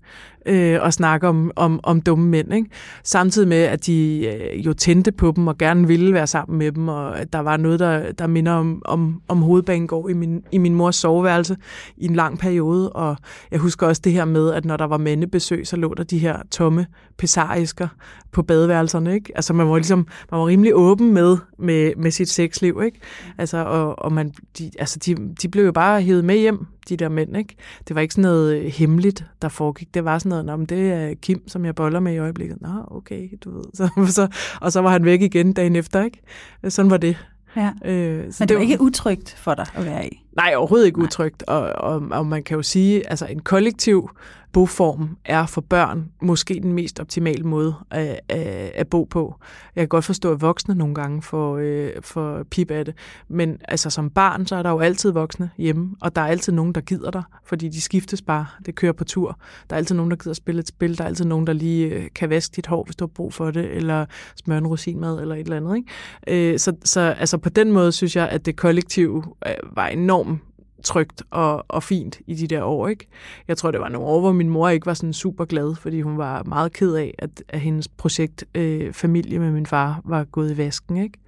[0.47, 2.71] øh, og snakke om, om, om dumme mænd, ikke?
[3.05, 6.73] Samtidig med, at de øh, jo tændte på dem, og gerne ville være sammen med
[6.73, 10.43] dem, og at der var noget, der, der minder om, om, om hovedbanegård i min,
[10.53, 11.57] i min mors soveværelse
[11.97, 13.17] i en lang periode, og
[13.51, 16.19] jeg husker også det her med, at når der var mandebesøg, så lå der de
[16.19, 16.87] her tomme
[17.21, 17.89] pesarisker
[18.33, 19.33] på badeværelserne, ikke?
[19.35, 23.01] Altså man var ligesom, man var rimelig åben med, med, med sit sexliv, ikke?
[23.39, 26.97] Altså, og, og man, de, altså de, de blev jo bare hævet med hjem, de
[26.97, 27.57] der mænd, ikke?
[27.89, 29.95] Det var ikke sådan noget hemmeligt, der foregik.
[29.95, 32.59] Det var sådan noget, om det er Kim, som jeg boller med i øjeblikket.
[32.61, 33.65] Nå, okay, du ved.
[33.75, 34.29] Så, så,
[34.61, 36.23] og så var han væk igen dagen efter, ikke?
[36.69, 37.17] Sådan var det.
[37.57, 37.71] Ja.
[37.85, 40.25] Øh, så Men det var ikke utrygt for dig at være i?
[40.37, 41.43] Nej, overhovedet ikke utrygt.
[41.43, 44.11] Og, og, og man kan jo sige, altså en kollektiv
[44.53, 48.39] boform er for børn måske den mest optimale måde at, at,
[48.75, 49.35] at bo på.
[49.77, 52.95] Jeg kan godt forstå, at voksne nogle gange får, øh, får pip af det,
[53.29, 56.53] men altså som barn, så er der jo altid voksne hjemme, og der er altid
[56.53, 59.39] nogen, der gider dig, fordi de skiftes bare, det kører på tur.
[59.71, 61.87] Der er altid nogen, der gider spille et spil, der er altid nogen, der lige
[61.87, 65.21] øh, kan vaske dit hår, hvis du har brug for det, eller smøre en rosinmad,
[65.21, 65.77] eller et eller andet.
[65.77, 66.53] Ikke?
[66.53, 70.41] Øh, så, så altså på den måde synes jeg, at det kollektive øh, var enormt
[70.83, 72.89] trygt og, og fint i de der år.
[72.89, 73.07] Ikke?
[73.49, 76.01] Jeg tror, det var nogle år, hvor min mor ikke var sådan super glad, fordi
[76.01, 80.25] hun var meget ked af, at, at hendes projekt øh, familie med min far var
[80.25, 80.97] gået i vasken.
[80.97, 81.19] Ikke?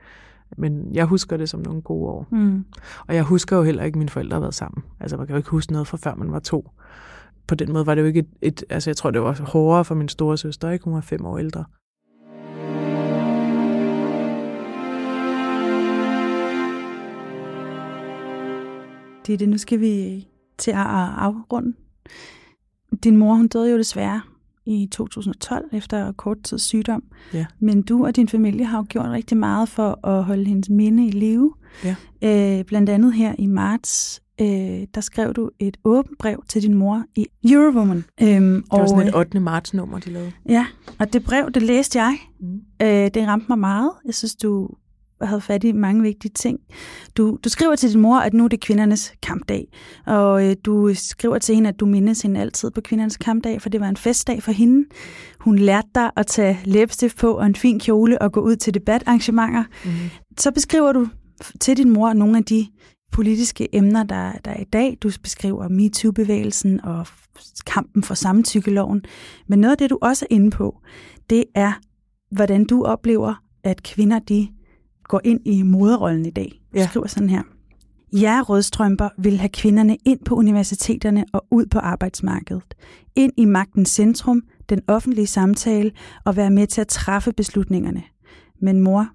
[0.57, 2.27] Men jeg husker det som nogle gode år.
[2.31, 2.65] Mm.
[3.07, 4.85] Og jeg husker jo heller ikke, at mine forældre har været sammen.
[5.01, 6.71] Altså, man kan jo ikke huske noget fra før man var to.
[7.47, 9.85] På den måde var det jo ikke et, et altså jeg tror, det var hårdere
[9.85, 10.85] for min store søster, ikke?
[10.85, 11.65] Hun var fem år ældre.
[19.27, 19.49] Det.
[19.49, 20.27] nu skal vi
[20.59, 21.73] til at afrunde.
[23.05, 24.21] Din mor, hun døde jo desværre
[24.67, 27.03] i 2012 efter kort tid sygdom.
[27.35, 27.47] Ja.
[27.61, 31.07] Men du og din familie har jo gjort rigtig meget for at holde hendes minde
[31.07, 31.55] i live.
[31.85, 31.97] Ja.
[32.23, 36.75] Øh, blandt andet her i marts, øh, der skrev du et åbent brev til din
[36.75, 38.05] mor i Eurowoman.
[38.23, 39.39] Øhm, det var og, sådan et 8.
[39.39, 40.33] Øh, marts nummer, de lavede.
[40.49, 40.67] Ja,
[40.99, 42.19] og det brev, det læste jeg.
[42.41, 42.61] Mm.
[42.83, 43.91] Øh, det ramte mig meget.
[44.07, 44.69] Jeg synes, du
[45.27, 46.59] havde fat i mange vigtige ting.
[47.17, 49.69] Du, du skriver til din mor, at nu er det kvindernes kampdag,
[50.07, 53.69] og øh, du skriver til hende, at du mindes hende altid på kvindernes kampdag, for
[53.69, 54.89] det var en festdag for hende.
[55.41, 58.75] Hun lærte dig at tage læbestift på og en fin kjole og gå ud til
[58.75, 59.65] debatarrangementer.
[59.85, 59.91] Mm.
[60.39, 61.09] Så beskriver du
[61.61, 62.67] til din mor nogle af de
[63.13, 64.99] politiske emner, der, der er i dag.
[65.03, 67.07] Du beskriver MeToo-bevægelsen og
[67.67, 69.05] kampen for samtykkeloven.
[69.49, 70.79] Men noget af det, du også er inde på,
[71.31, 71.73] det er,
[72.31, 74.49] hvordan du oplever, at kvinder de
[75.13, 76.63] går ind i moderrollen i dag.
[76.75, 76.87] Du ja.
[76.87, 77.43] skriver sådan her.
[78.13, 82.75] Jeg rødstrømper vil have kvinderne ind på universiteterne og ud på arbejdsmarkedet.
[83.17, 85.91] Ind i magtens centrum, den offentlige samtale
[86.25, 88.03] og være med til at træffe beslutningerne.
[88.61, 89.09] Men mor,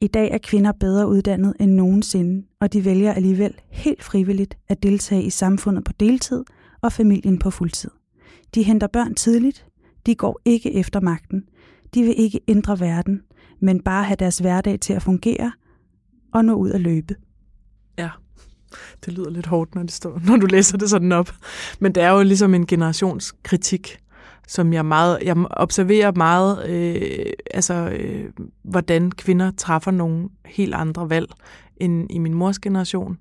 [0.00, 4.82] i dag er kvinder bedre uddannet end nogensinde, og de vælger alligevel helt frivilligt at
[4.82, 6.44] deltage i samfundet på deltid
[6.82, 7.90] og familien på fuldtid.
[8.54, 9.66] De henter børn tidligt,
[10.06, 11.44] de går ikke efter magten,
[11.94, 13.20] de vil ikke ændre verden,
[13.60, 15.52] men bare have deres hverdag til at fungere
[16.32, 17.14] og nå ud at løbe.
[17.98, 18.10] Ja,
[19.04, 21.30] det lyder lidt hårdt, når, det står, når du læser det sådan op.
[21.80, 23.98] Men det er jo ligesom en generationskritik,
[24.48, 28.32] som jeg meget, jeg observerer meget, øh, altså øh,
[28.62, 31.28] hvordan kvinder træffer nogle helt andre valg
[31.76, 33.18] end i min mors generation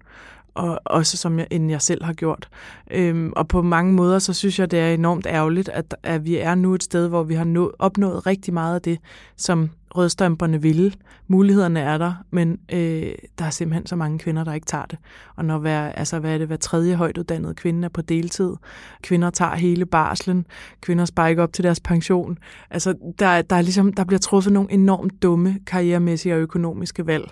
[0.53, 2.49] og også som jeg, end jeg selv har gjort.
[2.91, 6.37] Øhm, og på mange måder, så synes jeg, det er enormt ærgerligt, at, at vi
[6.37, 8.99] er nu et sted, hvor vi har nå, opnået rigtig meget af det,
[9.37, 10.93] som rødstrømperne ville.
[11.27, 14.99] Mulighederne er der, men øh, der er simpelthen så mange kvinder, der ikke tager det.
[15.35, 18.53] Og når hver, altså, hvad er det, hver tredje højtuddannede kvinde er på deltid,
[19.01, 20.45] kvinder tager hele barslen,
[20.81, 22.37] kvinder sparer ikke op til deres pension.
[22.69, 27.31] Altså, der, der, er ligesom, der bliver truffet nogle enormt dumme karrieremæssige og økonomiske valg,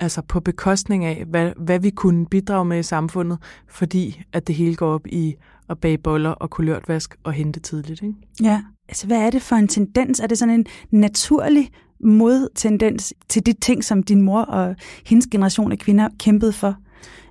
[0.00, 4.54] altså på bekostning af, hvad, hvad vi kunne bidrage med i samfundet, fordi at det
[4.54, 5.36] hele går op i
[5.70, 8.02] at bage boller og kulørtvask og hente tidligt.
[8.02, 8.14] Ikke?
[8.42, 10.20] Ja, altså hvad er det for en tendens?
[10.20, 15.72] Er det sådan en naturlig modtendens til de ting, som din mor og hendes generation
[15.72, 16.76] af kvinder kæmpede for?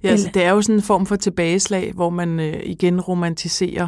[0.03, 3.87] Ja, altså, det er jo sådan en form for tilbageslag, hvor man øh, igen romantiserer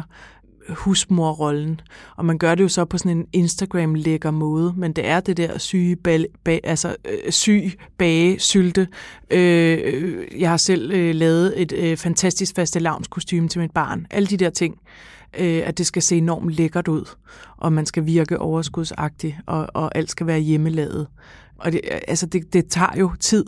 [0.68, 1.80] husmorrollen.
[2.16, 5.36] Og man gør det jo så på sådan en Instagram-lækker måde, men det er det
[5.36, 8.88] der syge, bal, ba, altså, øh, syg bage, sylte.
[9.30, 14.06] Øh, jeg har selv øh, lavet et øh, fantastisk faste kostume til mit barn.
[14.10, 14.78] Alle de der ting.
[15.38, 17.04] Øh, at det skal se enormt lækkert ud,
[17.56, 21.06] og man skal virke overskudsagtig, og, og alt skal være hjemmelavet.
[21.58, 23.44] Og det, altså det, det tager jo tid.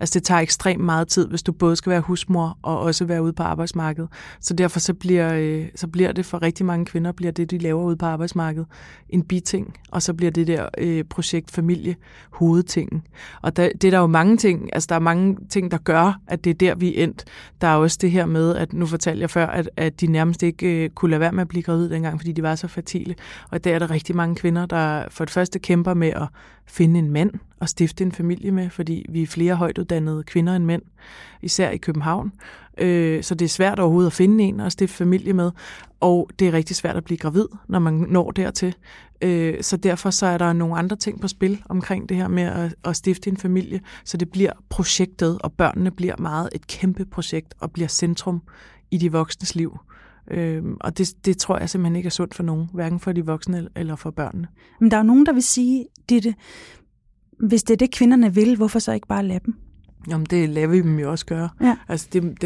[0.00, 3.22] Altså det tager ekstremt meget tid, hvis du både skal være husmor og også være
[3.22, 4.10] ude på arbejdsmarkedet.
[4.40, 7.58] Så derfor så bliver, øh, så bliver det for rigtig mange kvinder, bliver det, de
[7.58, 8.66] laver ude på arbejdsmarkedet,
[9.08, 9.76] en biting.
[9.90, 11.96] Og så bliver det der øh, projekt familie
[12.30, 13.02] hovedtingen.
[13.42, 16.20] Og der, det er der jo mange ting, altså der er mange ting, der gør,
[16.26, 17.24] at det er der, vi er endt.
[17.60, 20.42] Der er også det her med, at nu fortalte jeg før, at, at de nærmest
[20.42, 23.14] ikke øh, kunne lade være med at blive gravid dengang, fordi de var så fertile.
[23.50, 26.28] Og der er der rigtig mange kvinder, der for det første kæmper med at
[26.66, 27.30] finde en mand
[27.60, 30.82] at stifte en familie med, fordi vi er flere højtuddannede kvinder end mænd,
[31.42, 32.32] især i København.
[32.78, 35.50] Øh, så det er svært overhovedet at finde en at stifte familie med,
[36.00, 38.74] og det er rigtig svært at blive gravid, når man når dertil.
[39.22, 42.42] Øh, så derfor så er der nogle andre ting på spil omkring det her med
[42.42, 47.04] at, at stifte en familie, så det bliver projektet, og børnene bliver meget et kæmpe
[47.04, 48.42] projekt og bliver centrum
[48.90, 49.78] i de voksnes liv.
[50.30, 53.26] Øhm, og det, det tror jeg simpelthen ikke er sundt for nogen, hverken for de
[53.26, 54.48] voksne eller for børnene.
[54.80, 56.34] Men der er jo nogen, der vil sige, det,
[57.40, 59.54] hvis det er det, kvinderne vil, hvorfor så ikke bare lade dem?
[60.08, 61.48] Jamen, det lader vi dem jo også gøre.
[61.60, 61.76] Ja.
[61.88, 62.40] Altså, det, det,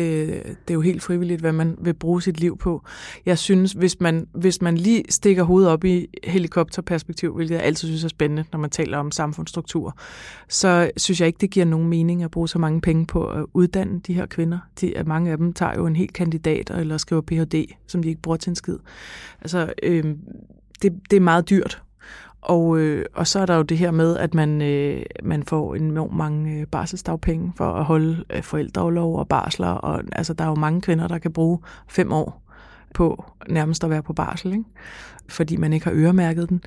[0.44, 2.82] det er jo helt frivilligt, hvad man vil bruge sit liv på.
[3.26, 7.88] Jeg synes, hvis man, hvis man lige stikker hovedet op i helikopterperspektiv, hvilket jeg altid
[7.88, 9.96] synes er spændende, når man taler om samfundsstruktur,
[10.48, 13.44] så synes jeg ikke, det giver nogen mening at bruge så mange penge på at
[13.54, 14.58] uddanne de her kvinder.
[14.80, 18.22] De, mange af dem tager jo en helt kandidat eller skriver Ph.D., som de ikke
[18.22, 18.78] bruger til en skid.
[19.40, 20.04] Altså, øh,
[20.82, 21.82] det, det er meget dyrt
[22.42, 25.74] og, øh, og så er der jo det her med, at man, øh, man får
[25.74, 29.68] enormt mange øh, barselsdagpenge for at holde øh, forældreoverlov og barsler.
[29.68, 32.42] Og, altså, der er jo mange kvinder, der kan bruge fem år
[32.94, 34.64] på nærmest at være på barsel, ikke?
[35.28, 36.62] fordi man ikke har øremærket den.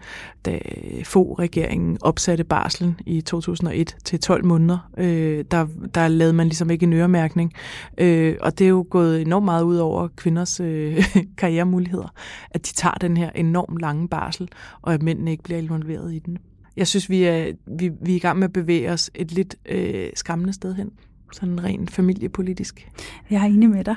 [0.46, 0.60] Da
[1.04, 6.84] FO-regeringen opsatte barslen i 2001 til 12 måneder, øh, der, der lavede man ligesom ikke
[6.84, 7.54] en øremærkning.
[7.98, 11.06] Øh, og det er jo gået enormt meget ud over kvinders øh,
[11.38, 12.14] karrieremuligheder,
[12.52, 14.50] at de tager den her enormt lange barsel,
[14.82, 16.38] og at mændene ikke bliver involveret i den.
[16.78, 19.56] Jeg synes, vi er, vi, vi er i gang med at bevæge os et lidt
[19.66, 20.92] øh, skræmmende sted hen,
[21.32, 22.90] sådan rent familiepolitisk.
[23.30, 23.96] Jeg er enig med dig.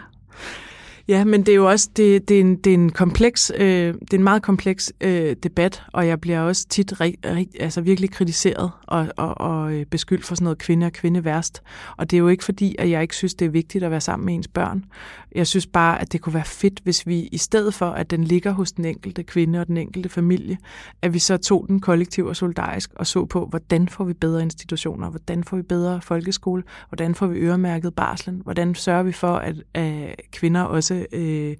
[1.08, 3.94] Ja, men det er jo også det, det er en, det er en kompleks, øh,
[3.94, 7.80] det er en meget kompleks øh, debat, og jeg bliver også tit rig, rig, altså
[7.80, 11.62] virkelig kritiseret og, og, og øh, beskyldt for sådan noget kvinde og kvinde værst.
[11.96, 14.00] Og det er jo ikke fordi, at jeg ikke synes, det er vigtigt at være
[14.00, 14.84] sammen med ens børn.
[15.34, 18.24] Jeg synes bare, at det kunne være fedt, hvis vi i stedet for, at den
[18.24, 20.58] ligger hos den enkelte kvinde og den enkelte familie,
[21.02, 24.42] at vi så tog den kollektiv og solidarisk og så på, hvordan får vi bedre
[24.42, 29.34] institutioner, hvordan får vi bedre folkeskole, hvordan får vi øremærket barslen, hvordan sørger vi for,
[29.34, 31.56] at, at kvinder også også øh,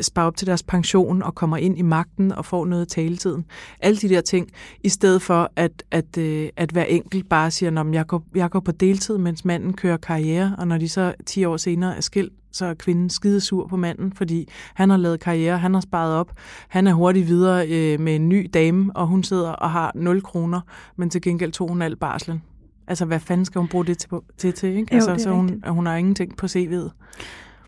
[0.00, 3.44] sparer op til deres pension og kommer ind i magten og får noget af taletiden.
[3.80, 4.48] Alle de der ting,
[4.84, 8.50] i stedet for at, at, øh, at hver enkelt bare siger, at jeg går, jeg
[8.50, 12.00] går på deltid, mens manden kører karriere, og når de så 10 år senere er
[12.00, 15.80] skilt, så er kvinden skide sur på manden, fordi han har lavet karriere, han har
[15.80, 16.32] sparet op,
[16.68, 20.22] han er hurtigt videre øh, med en ny dame, og hun sidder og har 0
[20.22, 20.60] kroner,
[20.96, 22.42] men til gengæld tog hun alt barslen.
[22.86, 24.96] Altså, hvad fanden skal hun bruge det til, til, til ikke?
[24.96, 25.68] Jo, altså, så hun, rigtigt.
[25.68, 26.90] hun har ingenting på CV'et.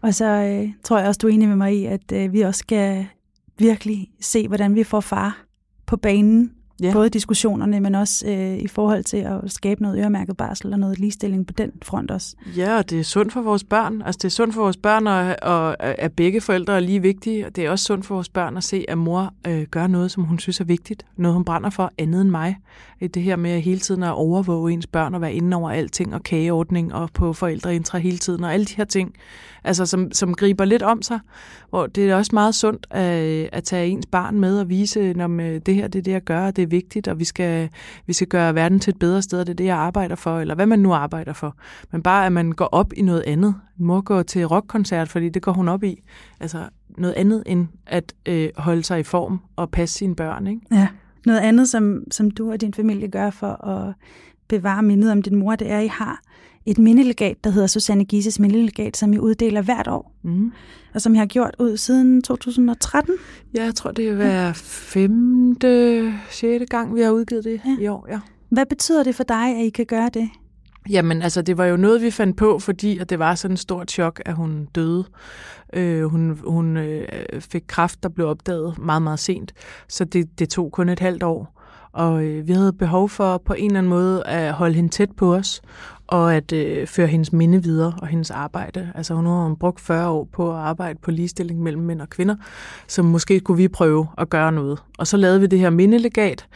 [0.02, 2.40] Og så øh, tror jeg også, du er enig med mig i, at øh, vi
[2.40, 3.06] også skal
[3.58, 5.44] virkelig se, hvordan vi får far
[5.86, 6.52] på banen.
[6.82, 6.92] Ja.
[6.92, 10.98] Både diskussionerne, men også øh, i forhold til at skabe noget øremærket barsel og noget
[10.98, 12.36] ligestilling på den front også.
[12.56, 14.02] Ja, og det er sundt for vores børn.
[14.02, 17.46] Altså, det er sundt for vores børn, og, og at begge forældre er lige vigtige.
[17.46, 20.10] Og det er også sundt for vores børn at se, at mor øh, gør noget,
[20.10, 21.06] som hun synes er vigtigt.
[21.16, 22.56] Noget, hun brænder for, andet end mig.
[23.00, 26.14] Det her med at hele tiden at overvåge ens børn og være inde over alting,
[26.14, 29.14] og kageordning og på forældreintra hele tiden, og alle de her ting,
[29.66, 31.20] altså, som, som griber lidt om sig.
[31.70, 35.40] Hvor det er også meget sundt at, at tage ens barn med og vise, når
[35.40, 37.68] øh, det her det er det, jeg gør, og det er vigtigt, og vi skal,
[38.06, 40.40] vi skal gøre verden til et bedre sted, og det er det, jeg arbejder for,
[40.40, 41.56] eller hvad man nu arbejder for.
[41.92, 43.54] Men bare, at man går op i noget andet.
[43.76, 46.02] Mor går til rockkoncert, fordi det går hun op i.
[46.40, 50.46] Altså noget andet end at øh, holde sig i form og passe sine børn.
[50.46, 50.60] Ikke?
[50.72, 50.88] Ja.
[51.26, 53.94] Noget andet, som, som du og din familie gør for at
[54.48, 56.20] bevare mindet om din mor, det er, at I har
[56.66, 60.52] et mindelegat, der hedder Susanne Gises mindelegat, som I uddeler hvert år, Mm.
[60.94, 63.14] og som I har gjort ud siden 2013.
[63.56, 67.70] Ja, jeg tror, det er hver femte, sjette gang, vi har udgivet det Ja.
[67.78, 67.84] ja.
[67.84, 68.06] i år.
[68.10, 68.20] Ja.
[68.50, 70.28] Hvad betyder det for dig, at I kan gøre det?
[70.90, 73.58] Jamen, altså, det var jo noget, vi fandt på, fordi at det var sådan et
[73.60, 75.04] stort chok, at hun døde.
[75.72, 77.08] Øh, hun hun øh,
[77.40, 79.52] fik kræft, der blev opdaget meget, meget sent,
[79.88, 81.52] så det, det tog kun et halvt år.
[81.92, 85.10] Og øh, vi havde behov for på en eller anden måde at holde hende tæt
[85.16, 85.62] på os,
[86.06, 88.92] og at øh, føre hendes minde videre og hendes arbejde.
[88.94, 92.36] Altså hun har brugt 40 år på at arbejde på ligestilling mellem mænd og kvinder,
[92.88, 94.82] så måske kunne vi prøve at gøre noget.
[94.98, 96.48] Og så lavede vi det her mindelegat,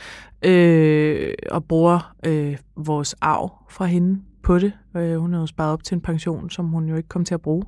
[0.42, 4.72] øh, og bruger øh, vores arv fra hende på det.
[4.96, 7.34] Øh, hun har jo sparet op til en pension, som hun jo ikke kom til
[7.34, 7.64] at bruge.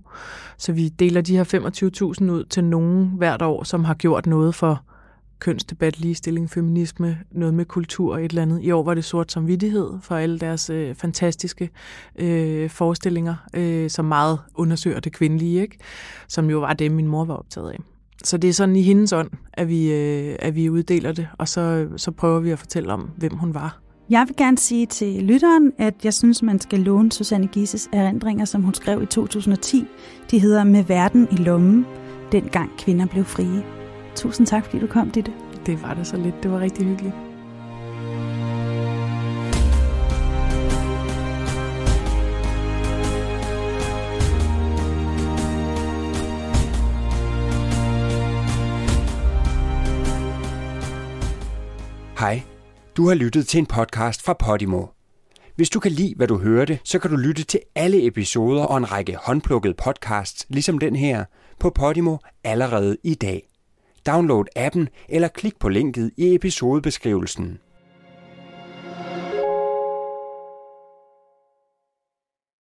[0.59, 4.55] Så vi deler de her 25.000 ud til nogen hvert år, som har gjort noget
[4.55, 4.83] for
[5.43, 8.62] kønsdebat, ligestilling, feminisme, noget med kultur og et eller andet.
[8.62, 11.70] I år var det sort som vidtighed for alle deres øh, fantastiske
[12.18, 15.78] øh, forestillinger, øh, som meget undersøger det kvindelige, ikke?
[16.28, 17.78] som jo var det, min mor var optaget af.
[18.24, 21.49] Så det er sådan i hendes ånd, at vi, øh, at vi uddeler det, og
[21.49, 23.80] så, så prøver vi at fortælle om, hvem hun var.
[24.11, 28.45] Jeg vil gerne sige til lytteren, at jeg synes, man skal låne Susanne Gises erindringer,
[28.45, 29.84] som hun skrev i 2010.
[30.30, 31.86] De hedder Med verden i lommen,
[32.32, 33.82] dengang kvinder blev frie.
[34.16, 35.32] Tusind tak, fordi du kom, Ditte.
[35.66, 36.42] Det var det så lidt.
[36.42, 37.14] Det var rigtig hyggeligt.
[52.18, 52.42] Hej,
[52.96, 54.86] du har lyttet til en podcast fra Podimo.
[55.56, 58.76] Hvis du kan lide, hvad du hørte, så kan du lytte til alle episoder og
[58.76, 61.24] en række håndplukkede podcasts, ligesom den her,
[61.60, 63.51] på Podimo allerede i dag.
[64.07, 67.59] Download appen eller klik på linket i episodebeskrivelsen.